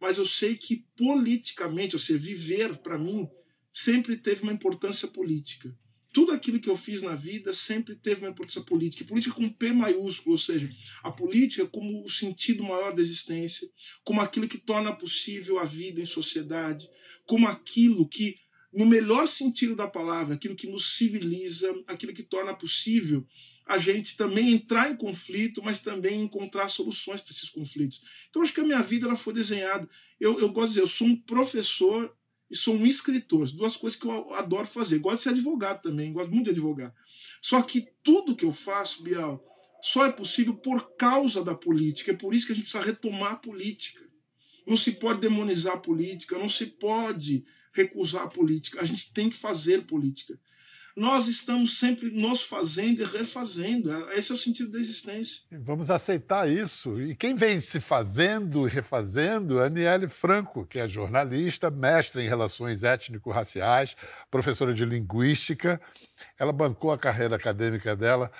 Mas 0.00 0.18
eu 0.18 0.26
sei 0.26 0.56
que 0.56 0.86
politicamente, 0.96 1.94
ou 1.94 2.00
seja, 2.00 2.18
viver 2.18 2.78
para 2.78 2.98
mim, 2.98 3.28
sempre 3.72 4.16
teve 4.16 4.42
uma 4.42 4.52
importância 4.52 5.08
política. 5.08 5.74
Tudo 6.12 6.32
aquilo 6.32 6.58
que 6.58 6.68
eu 6.68 6.76
fiz 6.76 7.02
na 7.02 7.14
vida 7.14 7.52
sempre 7.52 7.94
teve 7.94 8.22
uma 8.22 8.30
importância 8.30 8.60
política. 8.62 9.04
política 9.04 9.34
com 9.34 9.48
P 9.48 9.72
maiúsculo, 9.72 10.32
ou 10.32 10.38
seja, 10.38 10.68
a 11.02 11.10
política 11.10 11.66
como 11.66 12.04
o 12.04 12.10
sentido 12.10 12.62
maior 12.62 12.92
da 12.92 13.00
existência, 13.00 13.68
como 14.02 14.20
aquilo 14.20 14.48
que 14.48 14.58
torna 14.58 14.92
possível 14.92 15.58
a 15.58 15.64
vida 15.64 16.00
em 16.00 16.06
sociedade, 16.06 16.88
como 17.26 17.46
aquilo 17.46 18.08
que, 18.08 18.36
no 18.72 18.86
melhor 18.86 19.26
sentido 19.28 19.76
da 19.76 19.86
palavra, 19.86 20.34
aquilo 20.34 20.56
que 20.56 20.66
nos 20.66 20.96
civiliza, 20.96 21.72
aquilo 21.86 22.12
que 22.12 22.22
torna 22.22 22.54
possível 22.54 23.24
a 23.70 23.78
gente 23.78 24.16
também 24.16 24.52
entrar 24.52 24.90
em 24.90 24.96
conflito, 24.96 25.62
mas 25.62 25.80
também 25.80 26.22
encontrar 26.22 26.66
soluções 26.66 27.20
para 27.20 27.30
esses 27.30 27.48
conflitos. 27.48 28.02
Então, 28.28 28.42
acho 28.42 28.52
que 28.52 28.60
a 28.60 28.64
minha 28.64 28.82
vida 28.82 29.06
ela 29.06 29.16
foi 29.16 29.32
desenhada. 29.32 29.88
Eu, 30.18 30.40
eu 30.40 30.48
gosto 30.48 30.70
de 30.70 30.74
dizer, 30.74 30.80
eu 30.80 30.88
sou 30.88 31.06
um 31.06 31.14
professor 31.14 32.12
e 32.50 32.56
sou 32.56 32.74
um 32.74 32.86
escritor. 32.86 33.50
Duas 33.52 33.76
coisas 33.76 33.98
que 33.98 34.06
eu 34.06 34.34
adoro 34.34 34.66
fazer. 34.66 34.98
Gosto 34.98 35.18
de 35.18 35.22
ser 35.22 35.28
advogado 35.30 35.82
também, 35.82 36.12
gosto 36.12 36.30
muito 36.30 36.44
de 36.44 36.50
advogar. 36.50 36.94
Só 37.40 37.62
que 37.62 37.88
tudo 38.02 38.34
que 38.34 38.44
eu 38.44 38.52
faço, 38.52 39.02
Bial, 39.02 39.42
só 39.82 40.04
é 40.04 40.12
possível 40.12 40.54
por 40.54 40.96
causa 40.96 41.44
da 41.44 41.54
política. 41.54 42.10
É 42.10 42.16
por 42.16 42.34
isso 42.34 42.46
que 42.46 42.52
a 42.52 42.54
gente 42.54 42.64
precisa 42.64 42.84
retomar 42.84 43.32
a 43.32 43.36
política. 43.36 44.04
Não 44.66 44.76
se 44.76 44.92
pode 44.92 45.20
demonizar 45.20 45.74
a 45.74 45.80
política, 45.80 46.38
não 46.38 46.50
se 46.50 46.66
pode 46.66 47.44
recusar 47.72 48.24
a 48.24 48.28
política. 48.28 48.80
A 48.80 48.84
gente 48.84 49.12
tem 49.12 49.30
que 49.30 49.36
fazer 49.36 49.86
política 49.86 50.38
nós 50.96 51.26
estamos 51.26 51.78
sempre 51.78 52.10
nos 52.10 52.42
fazendo 52.42 53.02
e 53.02 53.04
refazendo. 53.04 54.10
Esse 54.10 54.32
é 54.32 54.34
o 54.34 54.38
sentido 54.38 54.70
da 54.70 54.78
existência. 54.78 55.42
Vamos 55.52 55.90
aceitar 55.90 56.48
isso. 56.48 57.00
E 57.00 57.14
quem 57.14 57.34
vem 57.34 57.60
se 57.60 57.80
fazendo 57.80 58.66
e 58.66 58.70
refazendo 58.70 59.60
é 59.60 59.66
Aniele 59.66 60.08
Franco, 60.08 60.66
que 60.66 60.78
é 60.78 60.88
jornalista, 60.88 61.70
mestre 61.70 62.22
em 62.22 62.28
relações 62.28 62.82
étnico-raciais, 62.82 63.96
professora 64.30 64.74
de 64.74 64.84
linguística. 64.84 65.80
Ela 66.38 66.52
bancou 66.52 66.92
a 66.92 66.98
carreira 66.98 67.36
acadêmica 67.36 67.94
dela 67.94 68.30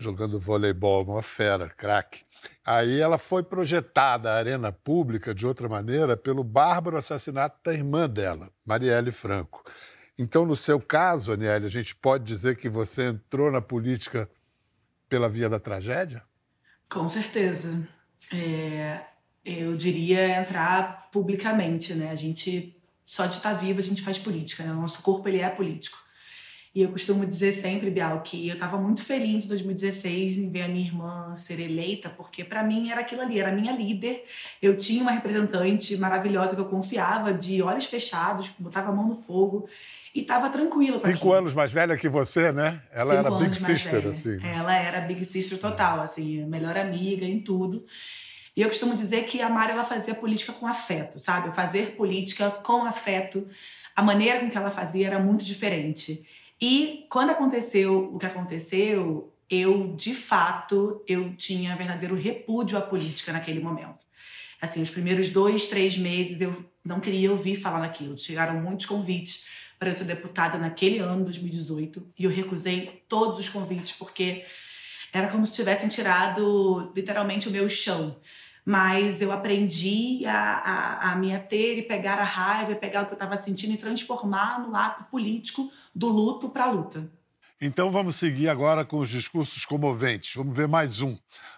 jogando 0.00 0.38
voleibol, 0.38 1.04
uma 1.04 1.22
fera, 1.22 1.68
craque. 1.68 2.24
Aí 2.64 2.98
ela 2.98 3.18
foi 3.18 3.42
projetada 3.42 4.32
à 4.32 4.36
arena 4.36 4.72
pública 4.72 5.34
de 5.34 5.46
outra 5.46 5.68
maneira 5.68 6.16
pelo 6.16 6.42
bárbaro 6.42 6.96
assassinato 6.96 7.58
da 7.62 7.74
irmã 7.74 8.08
dela, 8.08 8.50
Marielle 8.64 9.12
Franco. 9.12 9.62
Então, 10.22 10.44
no 10.44 10.54
seu 10.54 10.78
caso, 10.78 11.32
Aniele, 11.32 11.64
a 11.64 11.70
gente 11.70 11.96
pode 11.96 12.24
dizer 12.24 12.54
que 12.58 12.68
você 12.68 13.04
entrou 13.04 13.50
na 13.50 13.62
política 13.62 14.28
pela 15.08 15.30
via 15.30 15.48
da 15.48 15.58
tragédia? 15.58 16.22
Com 16.90 17.08
certeza. 17.08 17.88
É, 18.30 19.00
eu 19.42 19.74
diria 19.78 20.42
entrar 20.42 21.08
publicamente, 21.10 21.94
né? 21.94 22.10
A 22.10 22.14
gente, 22.14 22.76
só 23.06 23.24
de 23.24 23.36
estar 23.36 23.54
vivo, 23.54 23.80
a 23.80 23.82
gente 23.82 24.02
faz 24.02 24.18
política, 24.18 24.62
né? 24.62 24.72
O 24.72 24.82
nosso 24.82 25.00
corpo, 25.00 25.26
ele 25.26 25.38
é 25.38 25.48
político. 25.48 25.96
E 26.74 26.82
eu 26.82 26.92
costumo 26.92 27.24
dizer 27.24 27.54
sempre, 27.54 27.90
Bial, 27.90 28.20
que 28.20 28.46
eu 28.46 28.54
estava 28.54 28.76
muito 28.76 29.02
feliz 29.02 29.46
em 29.46 29.48
2016 29.48 30.36
em 30.36 30.50
ver 30.50 30.64
a 30.64 30.68
minha 30.68 30.86
irmã 30.86 31.34
ser 31.34 31.58
eleita, 31.58 32.10
porque 32.10 32.44
para 32.44 32.62
mim 32.62 32.90
era 32.90 33.00
aquilo 33.00 33.22
ali, 33.22 33.40
era 33.40 33.50
minha 33.50 33.72
líder. 33.72 34.26
Eu 34.60 34.76
tinha 34.76 35.00
uma 35.00 35.12
representante 35.12 35.96
maravilhosa 35.96 36.54
que 36.54 36.60
eu 36.60 36.68
confiava, 36.68 37.32
de 37.32 37.62
olhos 37.62 37.86
fechados, 37.86 38.50
botava 38.58 38.90
a 38.90 38.92
mão 38.92 39.08
no 39.08 39.14
fogo 39.14 39.66
e 40.14 40.20
estava 40.20 40.50
tranquila. 40.50 40.98
Cinco 40.98 41.32
anos 41.32 41.54
mais 41.54 41.72
velha 41.72 41.96
que 41.96 42.08
você, 42.08 42.52
né? 42.52 42.82
Ela 42.92 43.16
Cinco 43.16 43.26
era 43.26 43.38
Big 43.38 43.56
Sister, 43.56 44.06
assim. 44.06 44.38
Ela 44.42 44.74
era 44.76 45.00
Big 45.00 45.24
Sister 45.24 45.58
total, 45.58 46.00
assim, 46.00 46.44
melhor 46.46 46.76
amiga 46.76 47.24
em 47.24 47.40
tudo. 47.40 47.84
E 48.56 48.62
eu 48.62 48.68
costumo 48.68 48.96
dizer 48.96 49.24
que 49.24 49.40
a 49.40 49.48
Mari 49.48 49.72
ela 49.72 49.84
fazia 49.84 50.14
política 50.14 50.52
com 50.52 50.66
afeto, 50.66 51.18
sabe? 51.18 51.54
Fazer 51.54 51.96
política 51.96 52.50
com 52.50 52.84
afeto, 52.84 53.46
a 53.94 54.02
maneira 54.02 54.40
com 54.40 54.50
que 54.50 54.58
ela 54.58 54.70
fazia 54.70 55.06
era 55.06 55.18
muito 55.18 55.44
diferente. 55.44 56.26
E 56.60 57.06
quando 57.08 57.30
aconteceu 57.30 58.12
o 58.12 58.18
que 58.18 58.26
aconteceu, 58.26 59.32
eu 59.48 59.94
de 59.96 60.14
fato 60.14 61.02
eu 61.06 61.34
tinha 61.36 61.76
verdadeiro 61.76 62.14
repúdio 62.14 62.76
à 62.76 62.80
política 62.80 63.32
naquele 63.32 63.60
momento. 63.60 63.98
Assim, 64.60 64.82
os 64.82 64.90
primeiros 64.90 65.30
dois, 65.30 65.68
três 65.68 65.96
meses 65.96 66.38
eu 66.40 66.64
não 66.84 67.00
queria 67.00 67.30
ouvir 67.30 67.60
falar 67.60 67.78
naquilo. 67.78 68.18
Chegaram 68.18 68.60
muitos 68.60 68.84
convites 68.84 69.46
para 69.80 69.94
ser 69.94 70.04
deputada 70.04 70.58
naquele 70.58 70.98
ano, 70.98 71.24
2018, 71.24 72.12
e 72.18 72.24
eu 72.24 72.30
recusei 72.30 73.02
todos 73.08 73.40
os 73.40 73.48
convites 73.48 73.92
porque 73.92 74.44
era 75.10 75.26
como 75.28 75.46
se 75.46 75.56
tivessem 75.56 75.88
tirado 75.88 76.92
literalmente 76.94 77.48
o 77.48 77.50
meu 77.50 77.66
chão. 77.66 78.20
Mas 78.62 79.22
eu 79.22 79.32
aprendi 79.32 80.26
a, 80.26 80.34
a, 80.34 81.12
a 81.12 81.16
me 81.16 81.34
ater 81.34 81.78
e 81.78 81.82
pegar 81.82 82.18
a 82.18 82.24
raiva, 82.24 82.74
pegar 82.74 83.02
o 83.02 83.06
que 83.06 83.12
eu 83.12 83.16
estava 83.16 83.34
sentindo 83.38 83.72
e 83.72 83.78
transformar 83.78 84.60
no 84.60 84.76
ato 84.76 85.04
político 85.04 85.72
do 85.94 86.08
luto 86.08 86.50
para 86.50 86.64
a 86.64 86.70
luta. 86.70 87.10
Então 87.58 87.90
vamos 87.90 88.16
seguir 88.16 88.50
agora 88.50 88.84
com 88.84 88.98
os 88.98 89.08
discursos 89.08 89.64
comoventes. 89.64 90.34
Vamos 90.34 90.54
ver 90.54 90.68
mais 90.68 91.00
um. 91.00 91.16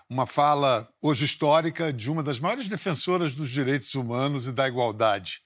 Uma 0.08 0.28
fala 0.28 0.88
hoje 1.02 1.24
histórica 1.24 1.92
de 1.92 2.08
uma 2.08 2.22
das 2.22 2.38
maiores 2.38 2.68
defensoras 2.68 3.34
dos 3.34 3.50
direitos 3.50 3.92
humanos 3.96 4.46
e 4.46 4.52
da 4.52 4.68
igualdade, 4.68 5.42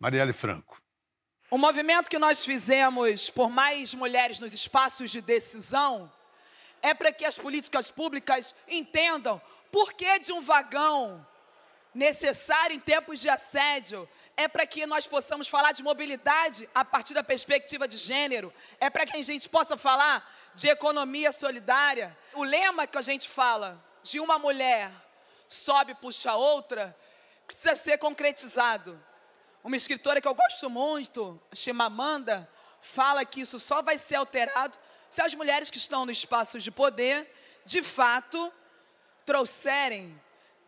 Marielle 0.00 0.32
Franco. 0.32 0.85
O 1.48 1.56
movimento 1.56 2.10
que 2.10 2.18
nós 2.18 2.44
fizemos 2.44 3.30
por 3.30 3.48
mais 3.48 3.94
mulheres 3.94 4.40
nos 4.40 4.52
espaços 4.52 5.12
de 5.12 5.20
decisão 5.20 6.12
é 6.82 6.92
para 6.92 7.12
que 7.12 7.24
as 7.24 7.38
políticas 7.38 7.88
públicas 7.88 8.52
entendam 8.66 9.40
por 9.70 9.92
que 9.92 10.18
de 10.18 10.32
um 10.32 10.40
vagão 10.40 11.24
necessário 11.94 12.74
em 12.74 12.80
tempos 12.80 13.20
de 13.20 13.28
assédio 13.28 14.08
é 14.36 14.48
para 14.48 14.66
que 14.66 14.84
nós 14.86 15.06
possamos 15.06 15.46
falar 15.46 15.70
de 15.70 15.84
mobilidade 15.84 16.68
a 16.74 16.84
partir 16.84 17.14
da 17.14 17.22
perspectiva 17.22 17.86
de 17.86 17.96
gênero, 17.96 18.52
é 18.80 18.90
para 18.90 19.06
que 19.06 19.16
a 19.16 19.22
gente 19.22 19.48
possa 19.48 19.76
falar 19.76 20.28
de 20.54 20.68
economia 20.68 21.30
solidária. 21.30 22.16
O 22.34 22.42
lema 22.42 22.88
que 22.88 22.98
a 22.98 23.02
gente 23.02 23.28
fala 23.28 23.82
de 24.02 24.18
uma 24.18 24.36
mulher 24.36 24.90
sobe 25.48 25.94
puxa 25.94 26.34
outra 26.34 26.94
precisa 27.46 27.76
ser 27.76 27.98
concretizado. 27.98 29.00
Uma 29.66 29.76
escritora 29.76 30.20
que 30.20 30.28
eu 30.28 30.34
gosto 30.34 30.70
muito, 30.70 31.42
Chimamanda, 31.52 32.48
fala 32.80 33.24
que 33.24 33.40
isso 33.40 33.58
só 33.58 33.82
vai 33.82 33.98
ser 33.98 34.14
alterado 34.14 34.78
se 35.10 35.20
as 35.20 35.34
mulheres 35.34 35.72
que 35.72 35.76
estão 35.76 36.06
no 36.06 36.12
espaço 36.12 36.60
de 36.60 36.70
poder, 36.70 37.28
de 37.64 37.82
fato, 37.82 38.52
trouxerem, 39.24 40.16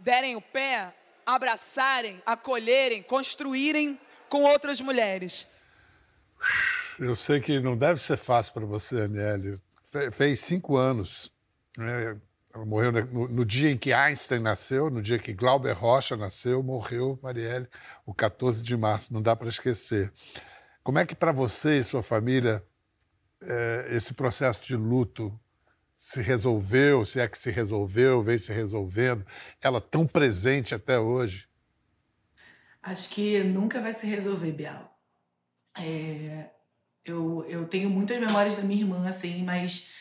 derem 0.01 0.35
o 0.35 0.41
pé, 0.41 0.93
abraçarem, 1.25 2.21
acolherem, 2.27 3.01
construírem 3.01 4.01
com 4.29 4.43
outras 4.43 4.81
mulheres. 4.81 5.47
Eu 6.99 7.15
sei 7.15 7.41
que 7.41 7.61
não 7.61 7.79
deve 7.79 8.01
ser 8.01 8.17
fácil 8.17 8.53
para 8.53 8.67
você, 8.67 9.03
Aniele. 9.03 9.61
Fez 10.11 10.41
cinco 10.41 10.77
anos. 10.77 11.31
Né? 11.77 12.21
Ela 12.59 12.67
morreu 12.67 12.91
no, 12.91 13.29
no, 13.29 13.45
dia 13.45 13.71
em 13.71 13.79
que 13.79 13.93
Einstein 13.93 14.41
nasceu, 14.41 14.91
no 14.91 15.01
dia 15.01 15.17
que 15.17 15.33
Glauber 15.33 15.73
Rocha 15.75 16.17
nasceu, 16.17 16.61
morreu 16.61 17.17
Marielle, 17.23 17.69
o 18.05 18.13
14 18.13 18.65
de 18.65 18.77
março, 18.77 19.13
não 19.15 19.23
dá 19.23 19.37
para 19.37 19.49
esquecer. 19.49 20.13
Como 20.83 20.99
é 20.99 21.07
que 21.07 21.15
para 21.15 21.31
você 21.31 21.79
e 21.79 21.85
sua 21.85 22.03
família 22.03 22.65
é, 23.41 23.91
esse 23.93 24.13
processo 24.13 24.67
de 24.67 24.75
luto 24.75 25.39
se 25.95 26.21
resolveu, 26.21 27.05
se 27.05 27.21
é 27.21 27.29
que 27.29 27.39
se 27.39 27.53
resolveu, 27.53 28.25
vem 28.25 28.39
se 28.39 28.53
resolvendo, 28.53 29.25
ela 29.61 29.81
tão 29.81 30.05
presente 30.05 30.75
até 30.75 30.99
hoje? 30.99 31.49
Acho 32.83 33.09
que 33.11 33.41
nunca 33.45 33.81
vai 33.81 33.93
se 33.93 34.07
resolver, 34.07 34.51
Bial. 34.51 34.99
É, 35.77 36.51
Eu, 37.05 37.45
eu 37.49 37.69
tenho 37.69 37.89
muitas 37.89 38.19
memórias 38.19 38.57
da 38.57 38.63
minha 38.63 38.81
irmã, 38.81 39.09
assim, 39.09 39.45
mas 39.45 39.93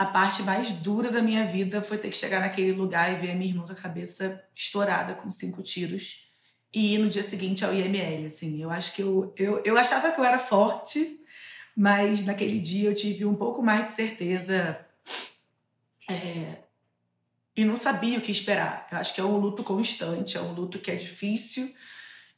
a 0.00 0.06
parte 0.06 0.42
mais 0.42 0.70
dura 0.70 1.10
da 1.10 1.20
minha 1.20 1.44
vida 1.44 1.82
foi 1.82 1.98
ter 1.98 2.08
que 2.08 2.16
chegar 2.16 2.40
naquele 2.40 2.72
lugar 2.72 3.12
e 3.12 3.16
ver 3.16 3.32
a 3.32 3.34
minha 3.34 3.50
irmã 3.50 3.66
com 3.66 3.72
a 3.72 3.74
cabeça 3.74 4.42
estourada 4.56 5.12
com 5.12 5.30
cinco 5.30 5.62
tiros 5.62 6.26
e 6.72 6.94
ir 6.94 6.98
no 6.98 7.10
dia 7.10 7.22
seguinte 7.22 7.66
ao 7.66 7.74
IML, 7.74 8.24
assim. 8.24 8.62
Eu 8.62 8.70
acho 8.70 8.94
que 8.94 9.02
eu, 9.02 9.34
eu, 9.36 9.62
eu 9.62 9.76
achava 9.76 10.10
que 10.10 10.18
eu 10.18 10.24
era 10.24 10.38
forte, 10.38 11.20
mas 11.76 12.24
naquele 12.24 12.58
dia 12.58 12.88
eu 12.88 12.94
tive 12.94 13.26
um 13.26 13.34
pouco 13.34 13.62
mais 13.62 13.84
de 13.84 13.90
certeza 13.90 14.86
é, 16.08 16.62
e 17.54 17.62
não 17.66 17.76
sabia 17.76 18.18
o 18.18 18.22
que 18.22 18.32
esperar. 18.32 18.88
Eu 18.90 18.96
acho 18.96 19.14
que 19.14 19.20
é 19.20 19.24
um 19.24 19.36
luto 19.36 19.62
constante, 19.62 20.38
é 20.38 20.40
um 20.40 20.54
luto 20.54 20.78
que 20.78 20.90
é 20.90 20.94
difícil 20.96 21.74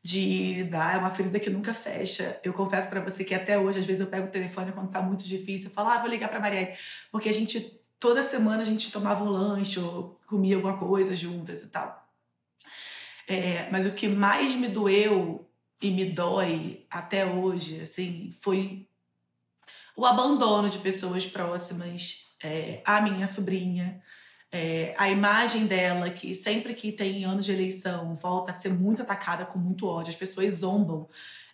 de 0.03 0.55
lidar, 0.55 0.97
é 0.97 0.99
uma 0.99 1.11
ferida 1.11 1.39
que 1.39 1.49
nunca 1.49 1.73
fecha. 1.73 2.41
Eu 2.43 2.53
confesso 2.53 2.89
para 2.89 3.01
você 3.01 3.25
que 3.25 3.35
até 3.35 3.59
hoje, 3.59 3.79
às 3.79 3.87
vezes 3.87 4.01
eu 4.01 4.09
pego 4.09 4.27
o 4.27 4.31
telefone 4.31 4.73
quando 4.73 4.91
tá 4.91 5.01
muito 5.01 5.25
difícil, 5.25 5.69
eu 5.69 5.75
falo, 5.75 5.91
ah, 5.91 5.99
vou 5.99 6.11
ligar 6.11 6.29
para 6.29 6.41
Marielle, 6.41 6.77
porque 7.11 7.29
a 7.29 7.33
gente 7.33 7.81
toda 8.01 8.21
semana 8.21 8.63
a 8.63 8.65
gente 8.65 8.91
tomava 8.91 9.23
um 9.23 9.29
lanche 9.29 9.79
ou 9.79 10.21
comia 10.27 10.57
alguma 10.57 10.77
coisa 10.77 11.15
juntas 11.15 11.63
e 11.63 11.69
tal. 11.69 12.03
É, 13.29 13.71
mas 13.71 13.87
o 13.87 13.93
que 13.93 14.09
mais 14.09 14.55
me 14.57 14.67
doeu 14.67 15.49
e 15.81 15.91
me 15.91 16.07
dói 16.07 16.85
até 16.91 17.25
hoje, 17.25 17.81
assim, 17.81 18.33
foi 18.41 18.89
o 19.97 20.05
abandono 20.05 20.69
de 20.69 20.79
pessoas 20.79 21.27
próximas, 21.27 22.27
é, 22.43 22.83
a 22.85 23.01
minha 23.01 23.27
sobrinha, 23.29 24.03
é, 24.55 24.95
a 24.99 25.09
imagem 25.09 25.67
dela, 25.67 26.11
que 26.11 26.35
sempre 26.35 26.75
que 26.75 26.93
tem 26.93 27.25
anos 27.25 27.47
de 27.47 27.53
eleição, 27.53 28.15
volta 28.15 28.53
a 28.53 28.55
ser 28.55 28.69
muito 28.69 29.01
atacada 29.01 29.47
com 29.47 29.59
muito 29.59 29.87
ódio, 29.87 30.11
as 30.11 30.17
pessoas 30.17 30.57
zombam. 30.57 31.09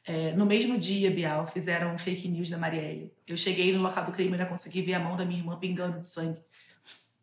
É, 0.05 0.33
no 0.33 0.45
mesmo 0.45 0.77
dia, 0.77 1.09
Bial, 1.09 1.47
fizeram 1.47 1.97
fake 1.97 2.27
news 2.27 2.51
da 2.51 2.59
Marielle. 2.59 3.13
Eu 3.25 3.37
cheguei 3.37 3.73
no 3.73 3.81
local 3.81 4.05
do 4.05 4.11
crime 4.11 4.31
e 4.31 4.33
ainda 4.33 4.47
consegui 4.47 4.83
ver 4.83 4.95
a 4.95 4.99
mão 4.99 5.17
da 5.17 5.25
minha 5.25 5.39
irmã 5.39 5.57
pingando 5.57 6.01
de 6.01 6.09
sangue. 6.09 6.41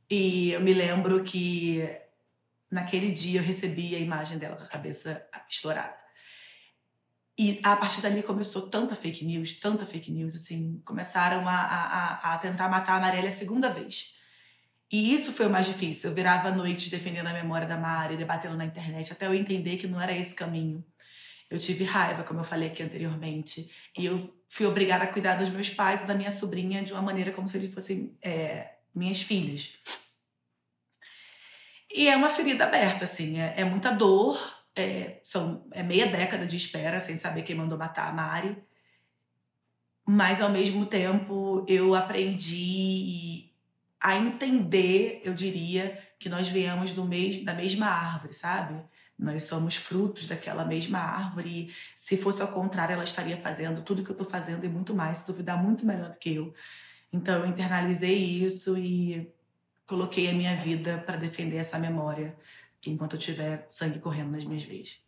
E 0.09 0.51
eu 0.51 0.61
me 0.61 0.73
lembro 0.73 1.21
que 1.25 1.83
naquele 2.71 3.11
dia 3.11 3.41
eu 3.41 3.43
recebi 3.43 3.95
a 3.95 3.99
imagem 3.99 4.37
dela 4.37 4.55
com 4.55 4.63
a 4.63 4.67
cabeça 4.67 5.27
estourada. 5.49 5.95
E 7.37 7.59
a 7.63 7.75
partir 7.75 8.01
dali 8.01 8.23
começou 8.23 8.69
tanta 8.69 8.95
fake 8.95 9.25
news, 9.25 9.59
tanta 9.59 9.85
fake 9.85 10.09
news, 10.09 10.35
assim, 10.35 10.81
começaram 10.85 11.45
a, 11.49 11.53
a, 11.53 12.33
a 12.33 12.37
tentar 12.37 12.69
matar 12.69 12.95
a 12.95 12.99
Marielle 13.01 13.27
a 13.27 13.31
segunda 13.31 13.69
vez. 13.69 14.14
E 14.91 15.13
isso 15.13 15.33
foi 15.33 15.47
o 15.47 15.49
mais 15.49 15.65
difícil. 15.65 16.09
Eu 16.09 16.15
virava 16.15 16.51
noites 16.51 16.89
defendendo 16.89 17.27
a 17.27 17.33
memória 17.33 17.67
da 17.67 17.77
Mari, 17.77 18.17
debatendo 18.17 18.55
na 18.55 18.65
internet, 18.65 19.11
até 19.11 19.25
eu 19.25 19.33
entender 19.33 19.77
que 19.77 19.87
não 19.87 19.99
era 19.99 20.15
esse 20.15 20.35
caminho. 20.35 20.85
Eu 21.49 21.59
tive 21.59 21.83
raiva, 21.83 22.23
como 22.23 22.39
eu 22.39 22.43
falei 22.43 22.69
aqui 22.69 22.83
anteriormente, 22.83 23.69
e 23.97 24.05
eu 24.05 24.35
fui 24.49 24.65
obrigada 24.65 25.03
a 25.03 25.11
cuidar 25.11 25.35
dos 25.35 25.49
meus 25.49 25.69
pais 25.69 26.03
e 26.03 26.07
da 26.07 26.15
minha 26.15 26.31
sobrinha 26.31 26.83
de 26.83 26.93
uma 26.93 27.01
maneira 27.01 27.31
como 27.31 27.47
se 27.47 27.57
eles 27.57 27.73
fossem 27.73 28.17
é, 28.21 28.75
minhas 28.93 29.21
filhas. 29.21 29.73
E 31.91 32.07
é 32.07 32.15
uma 32.15 32.29
ferida 32.29 32.65
aberta, 32.65 33.05
assim, 33.05 33.39
é, 33.39 33.53
é 33.57 33.63
muita 33.63 33.91
dor, 33.91 34.37
é, 34.75 35.19
são, 35.23 35.67
é 35.71 35.81
meia 35.81 36.07
década 36.07 36.45
de 36.45 36.57
espera 36.57 36.99
sem 36.99 37.15
saber 37.15 37.43
quem 37.43 37.55
mandou 37.55 37.77
matar 37.77 38.09
a 38.09 38.13
Mari. 38.13 38.57
Mas, 40.07 40.41
ao 40.41 40.49
mesmo 40.49 40.85
tempo, 40.85 41.65
eu 41.67 41.95
aprendi 41.95 43.44
a 44.05 44.15
entender, 44.15 45.19
eu 45.23 45.33
diria, 45.33 45.99
que 46.19 46.29
nós 46.29 46.47
viemos 46.47 46.91
do 46.91 47.03
da 47.43 47.55
mesma 47.55 47.87
árvore, 47.87 48.33
sabe? 48.33 48.79
Nós 49.17 49.43
somos 49.43 49.75
frutos 49.75 50.27
daquela 50.27 50.63
mesma 50.63 50.99
árvore. 50.99 51.73
Se 51.95 52.15
fosse 52.15 52.39
ao 52.39 52.49
contrário, 52.49 52.93
ela 52.93 53.03
estaria 53.03 53.41
fazendo 53.41 53.81
tudo 53.81 54.03
que 54.03 54.11
eu 54.11 54.13
estou 54.13 54.29
fazendo 54.29 54.63
e 54.63 54.69
muito 54.69 54.93
mais, 54.93 55.19
se 55.19 55.27
duvidar, 55.27 55.61
muito 55.61 55.87
melhor 55.87 56.11
do 56.11 56.19
que 56.19 56.35
eu. 56.35 56.53
Então, 57.11 57.39
eu 57.39 57.47
internalizei 57.47 58.15
isso 58.15 58.77
e 58.77 59.33
coloquei 59.87 60.29
a 60.29 60.33
minha 60.33 60.55
vida 60.55 60.99
para 60.99 61.17
defender 61.17 61.57
essa 61.57 61.79
memória 61.79 62.37
enquanto 62.85 63.15
eu 63.15 63.19
tiver 63.19 63.65
sangue 63.69 63.97
correndo 63.97 64.33
nas 64.33 64.45
minhas 64.45 64.63
veias. 64.63 64.99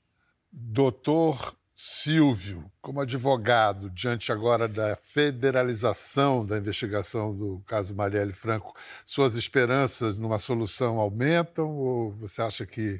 Doutor 0.51 1.56
Silvio, 1.79 2.71
como 2.81 3.01
advogado, 3.01 3.87
diante 3.91 4.31
agora 4.31 4.67
da 4.67 4.95
federalização 4.95 6.43
da 6.43 6.57
investigação 6.57 7.37
do 7.37 7.59
caso 7.67 7.93
Marielle 7.93 8.33
Franco, 8.33 8.75
suas 9.05 9.35
esperanças 9.35 10.17
numa 10.17 10.39
solução 10.39 10.97
aumentam 10.97 11.69
ou 11.69 12.13
você 12.13 12.41
acha 12.41 12.65
que, 12.65 12.99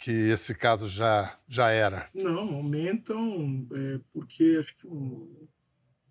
que 0.00 0.10
esse 0.10 0.52
caso 0.52 0.88
já, 0.88 1.38
já 1.46 1.70
era? 1.70 2.10
Não, 2.12 2.56
aumentam, 2.56 3.68
é, 3.72 4.00
porque 4.12 4.56
acho 4.58 4.76
que 4.76 4.88
um, 4.88 5.46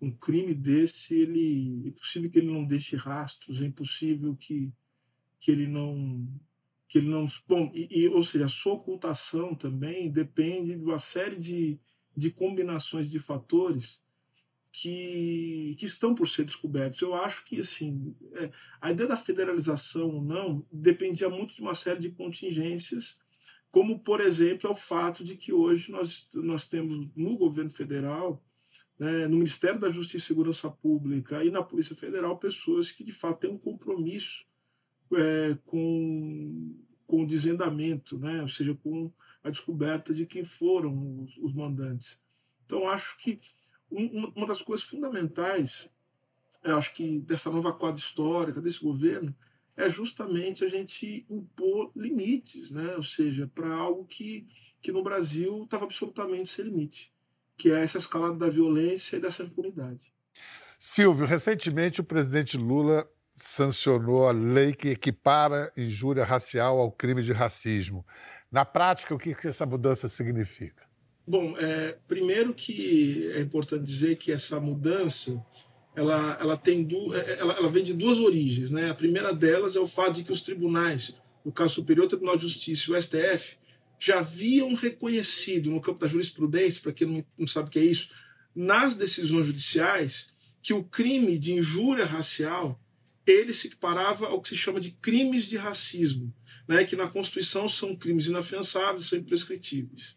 um 0.00 0.10
crime 0.10 0.54
desse, 0.54 1.20
ele, 1.20 1.88
é 1.88 1.90
possível 1.90 2.30
que 2.30 2.38
ele 2.38 2.50
não 2.50 2.64
deixe 2.64 2.96
rastros, 2.96 3.60
é 3.60 3.66
impossível 3.66 4.34
que, 4.34 4.72
que 5.38 5.50
ele 5.50 5.66
não 5.66 6.26
que 6.88 6.98
ele 6.98 7.08
não. 7.08 7.26
Bom, 7.46 7.70
e, 7.74 8.04
e, 8.04 8.08
ou 8.08 8.22
seja, 8.22 8.46
a 8.46 8.48
sua 8.48 8.74
ocultação 8.74 9.54
também 9.54 10.10
depende 10.10 10.76
de 10.76 10.82
uma 10.82 10.98
série 10.98 11.36
de, 11.36 11.78
de 12.16 12.30
combinações 12.30 13.10
de 13.10 13.18
fatores 13.18 14.02
que, 14.72 15.76
que 15.78 15.84
estão 15.84 16.14
por 16.14 16.26
ser 16.26 16.44
descobertos. 16.44 17.00
Eu 17.00 17.14
acho 17.14 17.44
que 17.44 17.60
assim, 17.60 18.16
é, 18.32 18.50
a 18.80 18.90
ideia 18.90 19.08
da 19.08 19.16
federalização 19.16 20.08
ou 20.08 20.22
não 20.22 20.66
dependia 20.72 21.28
muito 21.28 21.54
de 21.54 21.60
uma 21.60 21.74
série 21.74 22.00
de 22.00 22.10
contingências, 22.10 23.20
como, 23.70 23.98
por 23.98 24.20
exemplo, 24.20 24.68
é 24.68 24.72
o 24.72 24.76
fato 24.76 25.22
de 25.22 25.36
que 25.36 25.52
hoje 25.52 25.92
nós, 25.92 26.30
nós 26.34 26.66
temos 26.66 27.06
no 27.14 27.36
governo 27.36 27.70
federal. 27.70 28.42
Né, 28.98 29.28
no 29.28 29.36
Ministério 29.36 29.78
da 29.78 29.88
Justiça 29.88 30.24
e 30.24 30.26
Segurança 30.26 30.68
Pública 30.68 31.44
e 31.44 31.52
na 31.52 31.62
Polícia 31.62 31.94
Federal 31.94 32.36
pessoas 32.36 32.90
que 32.90 33.04
de 33.04 33.12
fato 33.12 33.38
têm 33.38 33.50
um 33.50 33.56
compromisso 33.56 34.44
é, 35.14 35.56
com, 35.66 36.74
com 37.06 37.22
o 37.22 37.26
desvendamento, 37.26 38.18
né? 38.18 38.42
ou 38.42 38.48
seja, 38.48 38.74
com 38.74 39.10
a 39.42 39.50
descoberta 39.50 40.12
de 40.12 40.26
quem 40.26 40.44
foram 40.44 41.22
os, 41.22 41.36
os 41.38 41.52
mandantes. 41.54 42.22
Então, 42.64 42.88
acho 42.88 43.18
que 43.18 43.40
um, 43.90 44.32
uma 44.36 44.46
das 44.46 44.62
coisas 44.62 44.86
fundamentais, 44.86 45.92
eu 46.62 46.76
acho 46.76 46.94
que 46.94 47.20
dessa 47.20 47.50
nova 47.50 47.72
quadra 47.72 47.98
histórica, 47.98 48.60
desse 48.60 48.82
governo, 48.82 49.34
é 49.76 49.88
justamente 49.88 50.64
a 50.64 50.68
gente 50.68 51.24
impor 51.30 51.92
limites, 51.94 52.72
né? 52.72 52.96
ou 52.96 53.02
seja, 53.02 53.50
para 53.54 53.72
algo 53.72 54.04
que, 54.04 54.46
que 54.82 54.90
no 54.90 55.02
Brasil 55.02 55.64
estava 55.64 55.84
absolutamente 55.84 56.50
sem 56.50 56.64
limite, 56.64 57.12
que 57.56 57.70
é 57.70 57.82
essa 57.82 57.98
escalada 57.98 58.36
da 58.36 58.50
violência 58.50 59.16
e 59.16 59.20
dessa 59.20 59.44
impunidade. 59.44 60.12
Silvio, 60.78 61.26
recentemente 61.26 62.00
o 62.00 62.04
presidente 62.04 62.56
Lula 62.56 63.08
sancionou 63.38 64.26
a 64.26 64.32
lei 64.32 64.72
que 64.72 64.88
equipara 64.88 65.72
injúria 65.76 66.24
racial 66.24 66.78
ao 66.78 66.90
crime 66.90 67.22
de 67.22 67.32
racismo. 67.32 68.04
Na 68.50 68.64
prática, 68.64 69.14
o 69.14 69.18
que, 69.18 69.34
essa 69.46 69.66
mudança 69.66 70.08
significa? 70.08 70.86
Bom, 71.26 71.56
é, 71.58 71.98
primeiro 72.08 72.54
que 72.54 73.30
é 73.32 73.40
importante 73.40 73.84
dizer 73.84 74.16
que 74.16 74.32
essa 74.32 74.58
mudança 74.58 75.44
ela, 75.94 76.38
ela, 76.40 76.56
tem 76.56 76.82
du, 76.82 77.14
é, 77.14 77.38
ela, 77.38 77.54
ela 77.54 77.68
vem 77.68 77.82
de 77.82 77.92
duas 77.92 78.18
origens. 78.18 78.70
Né? 78.70 78.90
A 78.90 78.94
primeira 78.94 79.34
delas 79.34 79.76
é 79.76 79.80
o 79.80 79.86
fato 79.86 80.14
de 80.14 80.24
que 80.24 80.32
os 80.32 80.40
tribunais, 80.40 81.20
no 81.44 81.52
caso 81.52 81.74
Superior 81.74 82.06
Tribunal 82.06 82.36
de 82.36 82.42
Justiça 82.42 82.90
e 82.90 82.94
o 82.94 83.02
STF, 83.02 83.56
já 83.98 84.20
haviam 84.20 84.74
reconhecido 84.74 85.70
no 85.70 85.80
campo 85.80 85.98
da 85.98 86.08
jurisprudência, 86.08 86.80
para 86.80 86.92
quem 86.92 87.26
não 87.36 87.46
sabe 87.46 87.68
o 87.68 87.70
que 87.70 87.78
é 87.78 87.84
isso, 87.84 88.10
nas 88.54 88.94
decisões 88.94 89.46
judiciais, 89.46 90.32
que 90.62 90.72
o 90.72 90.84
crime 90.84 91.38
de 91.38 91.52
injúria 91.52 92.04
racial 92.04 92.80
ele 93.30 93.52
se 93.52 93.66
equiparava 93.66 94.26
ao 94.26 94.40
que 94.40 94.48
se 94.48 94.56
chama 94.56 94.80
de 94.80 94.92
crimes 94.92 95.46
de 95.46 95.56
racismo, 95.56 96.34
né, 96.66 96.84
que 96.84 96.96
na 96.96 97.08
Constituição 97.08 97.68
são 97.68 97.96
crimes 97.96 98.26
inafiançáveis, 98.26 99.06
são 99.06 99.18
imprescritíveis. 99.18 100.16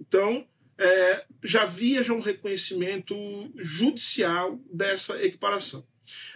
Então, 0.00 0.46
é, 0.78 1.24
já 1.42 1.62
havia 1.62 2.02
já 2.02 2.12
um 2.12 2.20
reconhecimento 2.20 3.14
judicial 3.56 4.60
dessa 4.72 5.22
equiparação. 5.22 5.86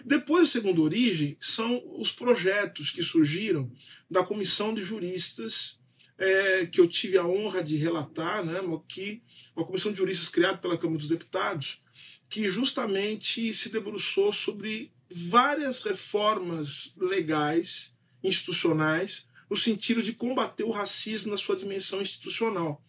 Depois, 0.03 0.49
a 0.49 0.51
segunda 0.51 0.81
origem 0.81 1.37
são 1.39 1.81
os 1.97 2.11
projetos 2.11 2.91
que 2.91 3.03
surgiram 3.03 3.71
da 4.09 4.23
comissão 4.23 4.73
de 4.73 4.81
juristas 4.81 5.79
é, 6.17 6.65
que 6.65 6.79
eu 6.79 6.87
tive 6.87 7.17
a 7.17 7.25
honra 7.25 7.63
de 7.63 7.77
relatar, 7.77 8.45
né, 8.45 8.59
que 8.87 9.23
uma 9.55 9.65
comissão 9.65 9.91
de 9.91 9.97
juristas 9.97 10.29
criada 10.29 10.57
pela 10.57 10.77
Câmara 10.77 10.99
dos 10.99 11.09
Deputados, 11.09 11.81
que 12.29 12.49
justamente 12.49 13.53
se 13.53 13.69
debruçou 13.69 14.31
sobre 14.31 14.91
várias 15.11 15.79
reformas 15.79 16.93
legais, 16.97 17.93
institucionais, 18.23 19.27
no 19.49 19.57
sentido 19.57 20.01
de 20.01 20.13
combater 20.13 20.63
o 20.63 20.71
racismo 20.71 21.31
na 21.31 21.37
sua 21.37 21.55
dimensão 21.55 22.01
institucional. 22.01 22.81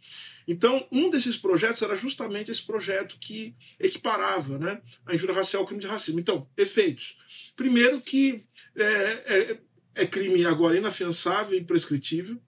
Então, 0.46 0.86
um 0.90 1.10
desses 1.10 1.36
projetos 1.36 1.82
era 1.82 1.94
justamente 1.94 2.50
esse 2.50 2.62
projeto 2.62 3.16
que 3.20 3.54
equiparava 3.78 4.58
né, 4.58 4.80
a 5.06 5.14
injúria 5.14 5.34
racial 5.34 5.62
ao 5.62 5.66
crime 5.66 5.80
de 5.80 5.86
racismo. 5.86 6.20
Então, 6.20 6.48
efeitos. 6.56 7.16
Primeiro, 7.56 8.00
que 8.00 8.44
é, 8.76 8.84
é, 8.84 9.58
é 9.94 10.06
crime 10.06 10.44
agora 10.44 10.76
inafiançável 10.76 11.58
imprescritível. 11.58 12.40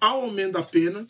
Há 0.00 0.16
um 0.16 0.24
aumento 0.24 0.52
da 0.52 0.62
pena. 0.62 1.06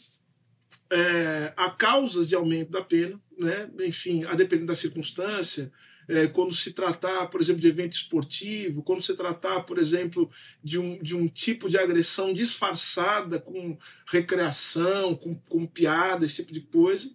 é, 0.91 1.53
há 1.57 1.71
causas 1.71 2.29
de 2.29 2.35
aumento 2.35 2.71
da 2.71 2.83
pena, 2.83 3.21
né? 3.39 3.71
enfim, 3.81 4.25
a 4.25 4.35
depender 4.35 4.65
da 4.65 4.75
circunstância, 4.75 5.71
é, 6.09 6.27
quando 6.27 6.55
se 6.55 6.73
tratar, 6.73 7.27
por 7.27 7.41
exemplo, 7.41 7.61
de 7.61 7.69
evento 7.69 7.93
esportivo, 7.93 8.83
quando 8.83 9.03
se 9.03 9.15
tratar, 9.15 9.61
por 9.61 9.79
exemplo, 9.79 10.31
de 10.65 10.79
um, 10.79 10.99
de 11.03 11.15
um 11.15 11.29
tipo 11.29 11.69
de 11.69 11.77
agressão 11.77 12.33
disfarçada 12.33 13.39
com 13.39 13.77
recreação, 14.07 15.15
com, 15.15 15.35
com 15.35 15.67
piada, 15.67 16.25
esse 16.25 16.37
tipo 16.37 16.53
de 16.53 16.63
coisa. 16.63 17.11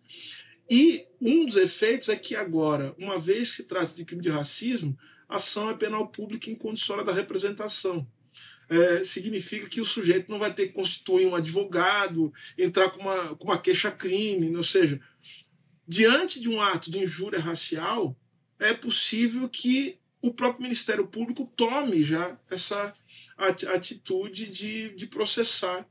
E 0.69 1.05
um 1.19 1.45
dos 1.45 1.55
efeitos 1.55 2.09
é 2.09 2.15
que 2.15 2.35
agora, 2.35 2.95
uma 2.97 3.17
vez 3.17 3.49
que 3.49 3.55
se 3.57 3.63
trata 3.63 3.93
de 3.93 4.05
crime 4.05 4.21
de 4.21 4.29
racismo, 4.29 4.97
a 5.27 5.37
ação 5.37 5.69
é 5.69 5.73
penal 5.73 6.07
pública 6.07 6.49
incondicional 6.49 7.03
da 7.03 7.13
representação. 7.13 8.07
É, 8.69 9.03
significa 9.03 9.67
que 9.67 9.81
o 9.81 9.85
sujeito 9.85 10.31
não 10.31 10.39
vai 10.39 10.53
ter 10.53 10.67
que 10.67 10.73
constituir 10.73 11.27
um 11.27 11.35
advogado, 11.35 12.31
entrar 12.57 12.89
com 12.91 13.01
uma, 13.01 13.35
com 13.35 13.45
uma 13.45 13.57
queixa-crime, 13.57 14.55
ou 14.55 14.63
seja, 14.63 15.01
diante 15.87 16.39
de 16.39 16.49
um 16.49 16.61
ato 16.61 16.89
de 16.89 16.99
injúria 16.99 17.39
racial, 17.39 18.15
é 18.63 18.73
possível 18.73 19.47
que 19.49 19.97
o 20.21 20.33
próprio 20.33 20.63
Ministério 20.63 21.05
Público 21.05 21.51
tome 21.55 22.03
já 22.03 22.37
essa 22.49 22.93
atitude 23.37 24.47
de, 24.47 24.95
de 24.95 25.07
processar 25.07 25.85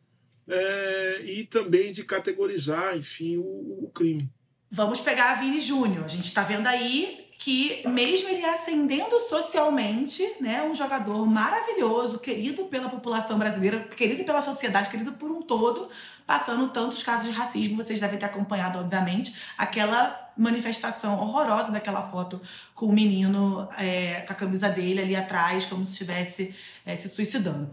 é, 0.49 1.21
e 1.25 1.45
também 1.45 1.93
de 1.93 2.05
categorizar, 2.05 2.97
enfim, 2.97 3.37
o, 3.37 3.85
o 3.85 3.91
crime. 3.95 4.31
Vamos 4.71 5.01
pegar 5.01 5.33
a 5.33 5.35
Vini 5.35 5.61
Júnior. 5.61 6.05
A 6.05 6.09
gente 6.09 6.29
está 6.29 6.43
vendo 6.43 6.67
aí 6.67 7.29
que, 7.39 7.83
mesmo 7.89 8.29
ele 8.29 8.45
ascendendo 8.45 9.19
socialmente, 9.19 10.23
né, 10.41 10.63
um 10.63 10.75
jogador 10.75 11.27
maravilhoso, 11.27 12.21
querido 12.21 12.67
pela 12.67 12.89
população 12.89 13.39
brasileira, 13.39 13.81
querido 13.81 14.25
pela 14.25 14.41
sociedade, 14.41 14.89
querido 14.89 15.13
por 15.13 15.31
um 15.31 15.43
todo, 15.43 15.91
passando 16.25 16.69
tantos 16.69 17.03
casos 17.03 17.27
de 17.27 17.33
racismo. 17.33 17.83
Vocês 17.83 18.01
devem 18.01 18.19
ter 18.19 18.27
acompanhado, 18.27 18.79
obviamente, 18.79 19.35
aquela 19.59 20.22
manifestação 20.37 21.19
horrorosa 21.19 21.71
daquela 21.71 22.11
foto 22.11 22.41
com 22.75 22.87
o 22.87 22.93
menino 22.93 23.69
é, 23.79 24.23
com 24.27 24.33
a 24.33 24.37
camisa 24.37 24.69
dele 24.69 25.01
ali 25.01 25.17
atrás, 25.17 25.67
como 25.67 25.85
se 25.85 25.93
estivesse 25.93 26.55
é, 26.85 26.97
se 26.97 27.09
suicidando. 27.09 27.71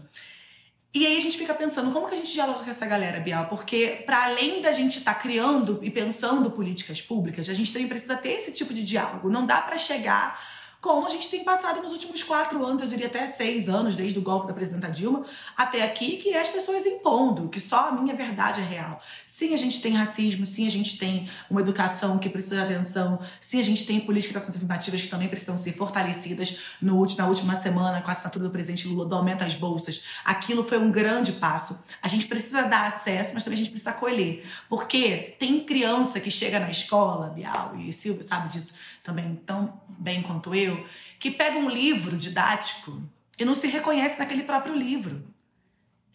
E 0.92 1.06
aí 1.06 1.16
a 1.16 1.20
gente 1.20 1.38
fica 1.38 1.54
pensando, 1.54 1.92
como 1.92 2.08
que 2.08 2.14
a 2.14 2.16
gente 2.16 2.32
dialoga 2.32 2.64
com 2.64 2.70
essa 2.70 2.84
galera, 2.84 3.20
Bial? 3.20 3.46
Porque 3.46 4.02
para 4.04 4.24
além 4.24 4.60
da 4.60 4.72
gente 4.72 4.98
estar 4.98 5.14
tá 5.14 5.20
criando 5.20 5.78
e 5.82 5.90
pensando 5.90 6.50
políticas 6.50 7.00
públicas, 7.00 7.48
a 7.48 7.54
gente 7.54 7.72
também 7.72 7.86
precisa 7.86 8.16
ter 8.16 8.30
esse 8.30 8.52
tipo 8.52 8.74
de 8.74 8.84
diálogo. 8.84 9.30
Não 9.30 9.46
dá 9.46 9.62
para 9.62 9.76
chegar 9.76 10.40
como 10.80 11.06
a 11.06 11.10
gente 11.10 11.28
tem 11.28 11.44
passado 11.44 11.82
nos 11.82 11.92
últimos 11.92 12.22
quatro 12.22 12.64
anos, 12.64 12.82
eu 12.82 12.88
diria 12.88 13.06
até 13.06 13.26
seis 13.26 13.68
anos, 13.68 13.94
desde 13.94 14.18
o 14.18 14.22
golpe 14.22 14.48
da 14.48 14.54
presidenta 14.54 14.90
Dilma 14.90 15.26
até 15.54 15.82
aqui, 15.82 16.16
que 16.16 16.30
é 16.30 16.40
as 16.40 16.48
pessoas 16.48 16.86
impondo 16.86 17.50
que 17.50 17.60
só 17.60 17.90
a 17.90 17.92
minha 17.92 18.14
verdade 18.14 18.60
é 18.60 18.64
real. 18.64 19.00
Sim, 19.26 19.52
a 19.52 19.58
gente 19.58 19.82
tem 19.82 19.92
racismo, 19.92 20.46
sim, 20.46 20.66
a 20.66 20.70
gente 20.70 20.96
tem 20.96 21.28
uma 21.50 21.60
educação 21.60 22.18
que 22.18 22.30
precisa 22.30 22.56
de 22.56 22.62
atenção, 22.62 23.20
sim, 23.40 23.60
a 23.60 23.62
gente 23.62 23.84
tem 23.84 24.00
políticas 24.00 24.32
de 24.32 24.38
ações 24.38 24.56
afirmativas 24.56 25.02
que 25.02 25.08
também 25.08 25.28
precisam 25.28 25.56
ser 25.56 25.72
fortalecidas. 25.74 26.60
No, 26.80 27.06
na 27.16 27.26
última 27.26 27.56
semana, 27.56 28.00
com 28.00 28.08
a 28.08 28.12
assinatura 28.12 28.46
do 28.46 28.50
presidente 28.50 28.88
Lula, 28.88 29.04
do 29.04 29.14
aumento 29.14 29.44
às 29.44 29.54
bolsas, 29.54 30.02
aquilo 30.24 30.64
foi 30.64 30.78
um 30.78 30.90
grande 30.90 31.32
passo. 31.32 31.78
A 32.02 32.08
gente 32.08 32.26
precisa 32.26 32.62
dar 32.62 32.86
acesso, 32.86 33.32
mas 33.34 33.42
também 33.42 33.58
a 33.58 33.62
gente 33.62 33.70
precisa 33.70 33.90
acolher. 33.90 34.46
Porque 34.68 35.36
tem 35.38 35.60
criança 35.60 36.20
que 36.20 36.30
chega 36.30 36.58
na 36.58 36.70
escola, 36.70 37.28
Bial, 37.28 37.76
e 37.76 37.92
Silvio 37.92 38.22
sabe 38.22 38.48
disso, 38.50 38.72
também 39.02 39.36
tão 39.46 39.80
bem 39.88 40.22
quanto 40.22 40.54
eu, 40.54 40.86
que 41.18 41.30
pega 41.30 41.58
um 41.58 41.68
livro 41.68 42.16
didático 42.16 43.02
e 43.38 43.44
não 43.44 43.54
se 43.54 43.66
reconhece 43.66 44.18
naquele 44.18 44.42
próprio 44.42 44.74
livro. 44.74 45.24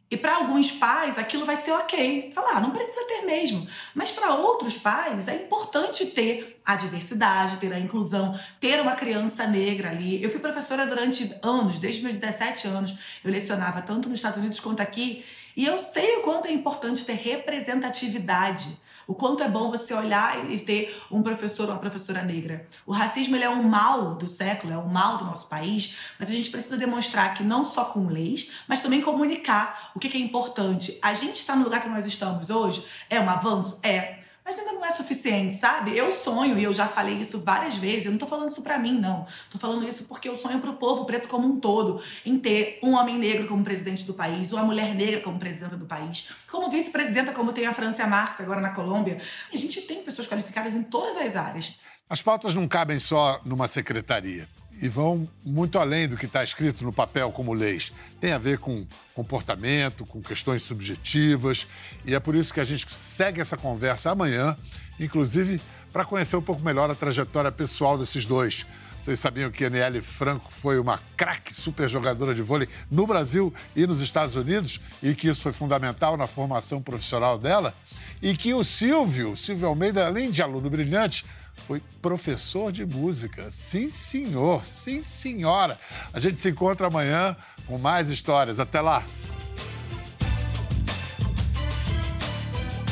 E 0.10 0.16
para 0.16 0.36
alguns 0.36 0.72
pais 0.72 1.18
aquilo 1.18 1.46
vai 1.46 1.56
ser 1.56 1.72
ok. 1.72 2.32
Falar, 2.34 2.58
ah, 2.58 2.60
não 2.60 2.70
precisa 2.70 3.06
ter 3.08 3.24
mesmo. 3.24 3.68
Mas 3.94 4.12
para 4.12 4.36
outros 4.36 4.78
pais 4.78 5.28
é 5.28 5.36
importante 5.36 6.06
ter 6.06 6.62
a 6.64 6.76
diversidade, 6.76 7.58
ter 7.58 7.74
a 7.74 7.80
inclusão, 7.80 8.40
ter 8.60 8.80
uma 8.80 8.96
criança 8.96 9.48
negra 9.48 9.90
ali. 9.90 10.22
Eu 10.24 10.30
fui 10.30 10.40
professora 10.40 10.86
durante 10.86 11.36
anos, 11.42 11.80
desde 11.80 12.04
meus 12.04 12.16
17 12.16 12.68
anos. 12.68 12.96
Eu 13.24 13.32
lecionava 13.32 13.82
tanto 13.82 14.08
nos 14.08 14.20
Estados 14.20 14.38
Unidos 14.38 14.60
quanto 14.60 14.82
aqui. 14.82 15.26
E 15.58 15.66
eu 15.66 15.80
sei 15.80 16.18
o 16.18 16.22
quanto 16.22 16.48
é 16.48 16.52
importante 16.52 17.04
ter 17.04 17.14
representatividade 17.14 18.78
o 19.08 19.16
quanto 19.16 19.44
é 19.44 19.50
bom 19.50 19.72
você 19.72 19.94
olhar 19.94 20.50
e 20.50 20.60
ter 20.60 21.02
um 21.12 21.22
professor 21.22 21.66
ou 21.66 21.72
uma 21.74 21.80
professora 21.80 22.24
negra. 22.24 22.68
O 22.86 22.92
racismo 22.92 23.36
ele 23.36 23.44
é 23.44 23.50
um 23.50 23.64
mal 23.64 24.16
do 24.16 24.28
século, 24.28 24.74
é 24.74 24.78
um 24.78 24.88
mal 24.88 25.18
do 25.18 25.26
nosso 25.26 25.48
país, 25.48 25.98
mas 26.20 26.30
a 26.30 26.34
gente 26.34 26.50
precisa 26.50 26.78
demonstrar 26.78 27.34
que 27.34 27.44
não 27.44 27.64
só 27.64 27.86
com 27.86 28.08
leis, 28.08 28.52
mas 28.68 28.82
também 28.82 29.02
comunicar 29.02 29.92
o 29.96 30.00
que 30.00 30.16
é 30.16 30.20
importante. 30.20 30.98
A 31.02 31.14
gente 31.14 31.36
está 31.36 31.56
no 31.56 31.64
lugar 31.64 31.82
que 31.82 31.90
nós 31.90 32.06
estamos 32.06 32.50
hoje, 32.50 32.86
é 33.10 33.20
um 33.20 33.30
avanço? 33.30 33.80
É 33.84 34.25
mas 34.46 34.60
ainda 34.60 34.74
não 34.74 34.86
é 34.86 34.92
suficiente, 34.92 35.56
sabe? 35.58 35.98
Eu 35.98 36.12
sonho, 36.12 36.60
e 36.60 36.64
eu 36.64 36.72
já 36.72 36.88
falei 36.88 37.16
isso 37.16 37.40
várias 37.40 37.76
vezes, 37.76 38.06
eu 38.06 38.12
não 38.12 38.20
tô 38.20 38.28
falando 38.28 38.50
isso 38.50 38.62
pra 38.62 38.78
mim, 38.78 39.00
não. 39.00 39.26
Tô 39.50 39.58
falando 39.58 39.88
isso 39.88 40.06
porque 40.06 40.30
eu 40.30 40.36
sonho 40.36 40.60
pro 40.60 40.74
povo 40.74 41.04
preto 41.04 41.28
como 41.28 41.48
um 41.48 41.60
todo, 41.60 42.00
em 42.24 42.38
ter 42.38 42.78
um 42.84 42.94
homem 42.94 43.18
negro 43.18 43.48
como 43.48 43.64
presidente 43.64 44.04
do 44.04 44.14
país, 44.14 44.52
uma 44.52 44.64
mulher 44.64 44.94
negra 44.94 45.20
como 45.20 45.40
presidenta 45.40 45.76
do 45.76 45.88
país, 45.88 46.30
como 46.48 46.70
vice-presidenta, 46.70 47.34
como 47.34 47.52
tem 47.52 47.66
a 47.66 47.74
Francia 47.74 48.06
Marx 48.06 48.40
agora 48.40 48.62
na 48.62 48.70
Colômbia. 48.70 49.20
A 49.52 49.58
gente 49.58 49.82
tem 49.82 50.04
pessoas 50.04 50.28
qualificadas 50.28 50.76
em 50.76 50.84
todas 50.84 51.18
as 51.18 51.36
áreas. 51.36 51.80
As 52.08 52.22
pautas 52.22 52.54
não 52.54 52.68
cabem 52.68 53.00
só 53.00 53.42
numa 53.44 53.68
secretaria 53.68 54.48
e 54.82 54.90
vão 54.90 55.28
muito 55.44 55.80
além 55.80 56.08
do 56.08 56.18
que 56.18 56.26
está 56.26 56.44
escrito 56.44 56.84
no 56.84 56.92
papel 56.92 57.32
como 57.32 57.54
leis. 57.54 57.94
Tem 58.20 58.32
a 58.32 58.38
ver 58.38 58.58
com 58.58 58.86
comportamento, 59.14 60.06
com 60.06 60.22
questões 60.22 60.64
subjetivas, 60.64 61.68
e 62.06 62.14
é 62.14 62.20
por 62.20 62.36
isso 62.36 62.54
que 62.54 62.60
a 62.60 62.66
gente 62.66 62.86
segue 62.94 63.42
essa 63.42 63.58
conversa 63.58 64.12
amanhã, 64.12 64.58
inclusive 65.00 65.62
para 65.92 66.04
conhecer 66.04 66.36
um 66.36 66.42
pouco 66.42 66.62
melhor 66.62 66.92
a 66.92 66.96
trajetória 66.96 67.52
pessoal 67.52 67.98
desses 67.98 68.26
dois. 68.26 68.66
Vocês 69.06 69.20
sabiam 69.20 69.52
que 69.52 69.64
Aniele 69.64 70.02
Franco 70.02 70.52
foi 70.52 70.80
uma 70.80 71.00
craque 71.16 71.54
super 71.54 71.88
jogadora 71.88 72.34
de 72.34 72.42
vôlei 72.42 72.68
no 72.90 73.06
Brasil 73.06 73.54
e 73.76 73.86
nos 73.86 74.02
Estados 74.02 74.36
Unidos 74.36 74.82
e 75.02 75.14
que 75.14 75.28
isso 75.28 75.44
foi 75.44 75.52
fundamental 75.52 76.18
na 76.18 76.26
formação 76.26 76.82
profissional 76.82 77.38
dela? 77.38 77.72
E 78.20 78.36
que 78.36 78.52
o 78.52 78.64
Silvio, 78.64 79.38
Silvio 79.38 79.68
Almeida, 79.68 80.08
além 80.08 80.32
de 80.32 80.42
aluno 80.42 80.72
brilhante, 80.72 81.24
foi 81.56 81.82
professor 82.02 82.72
de 82.72 82.86
música. 82.86 83.50
Sim, 83.50 83.90
senhor, 83.90 84.66
sim, 84.66 85.04
senhora. 85.04 85.80
A 86.14 86.20
gente 86.20 86.40
se 86.40 86.50
encontra 86.50 86.88
amanhã 86.88 87.36
com 87.66 87.78
mais 87.78 88.10
histórias. 88.10 88.60
Até 88.60 88.82
lá. 88.82 89.04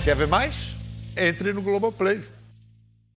Quer 0.04 0.16
ver 0.16 0.28
mais? 0.28 0.74
Entre 1.16 1.54
no 1.54 1.62
Globoplay. 1.62 2.33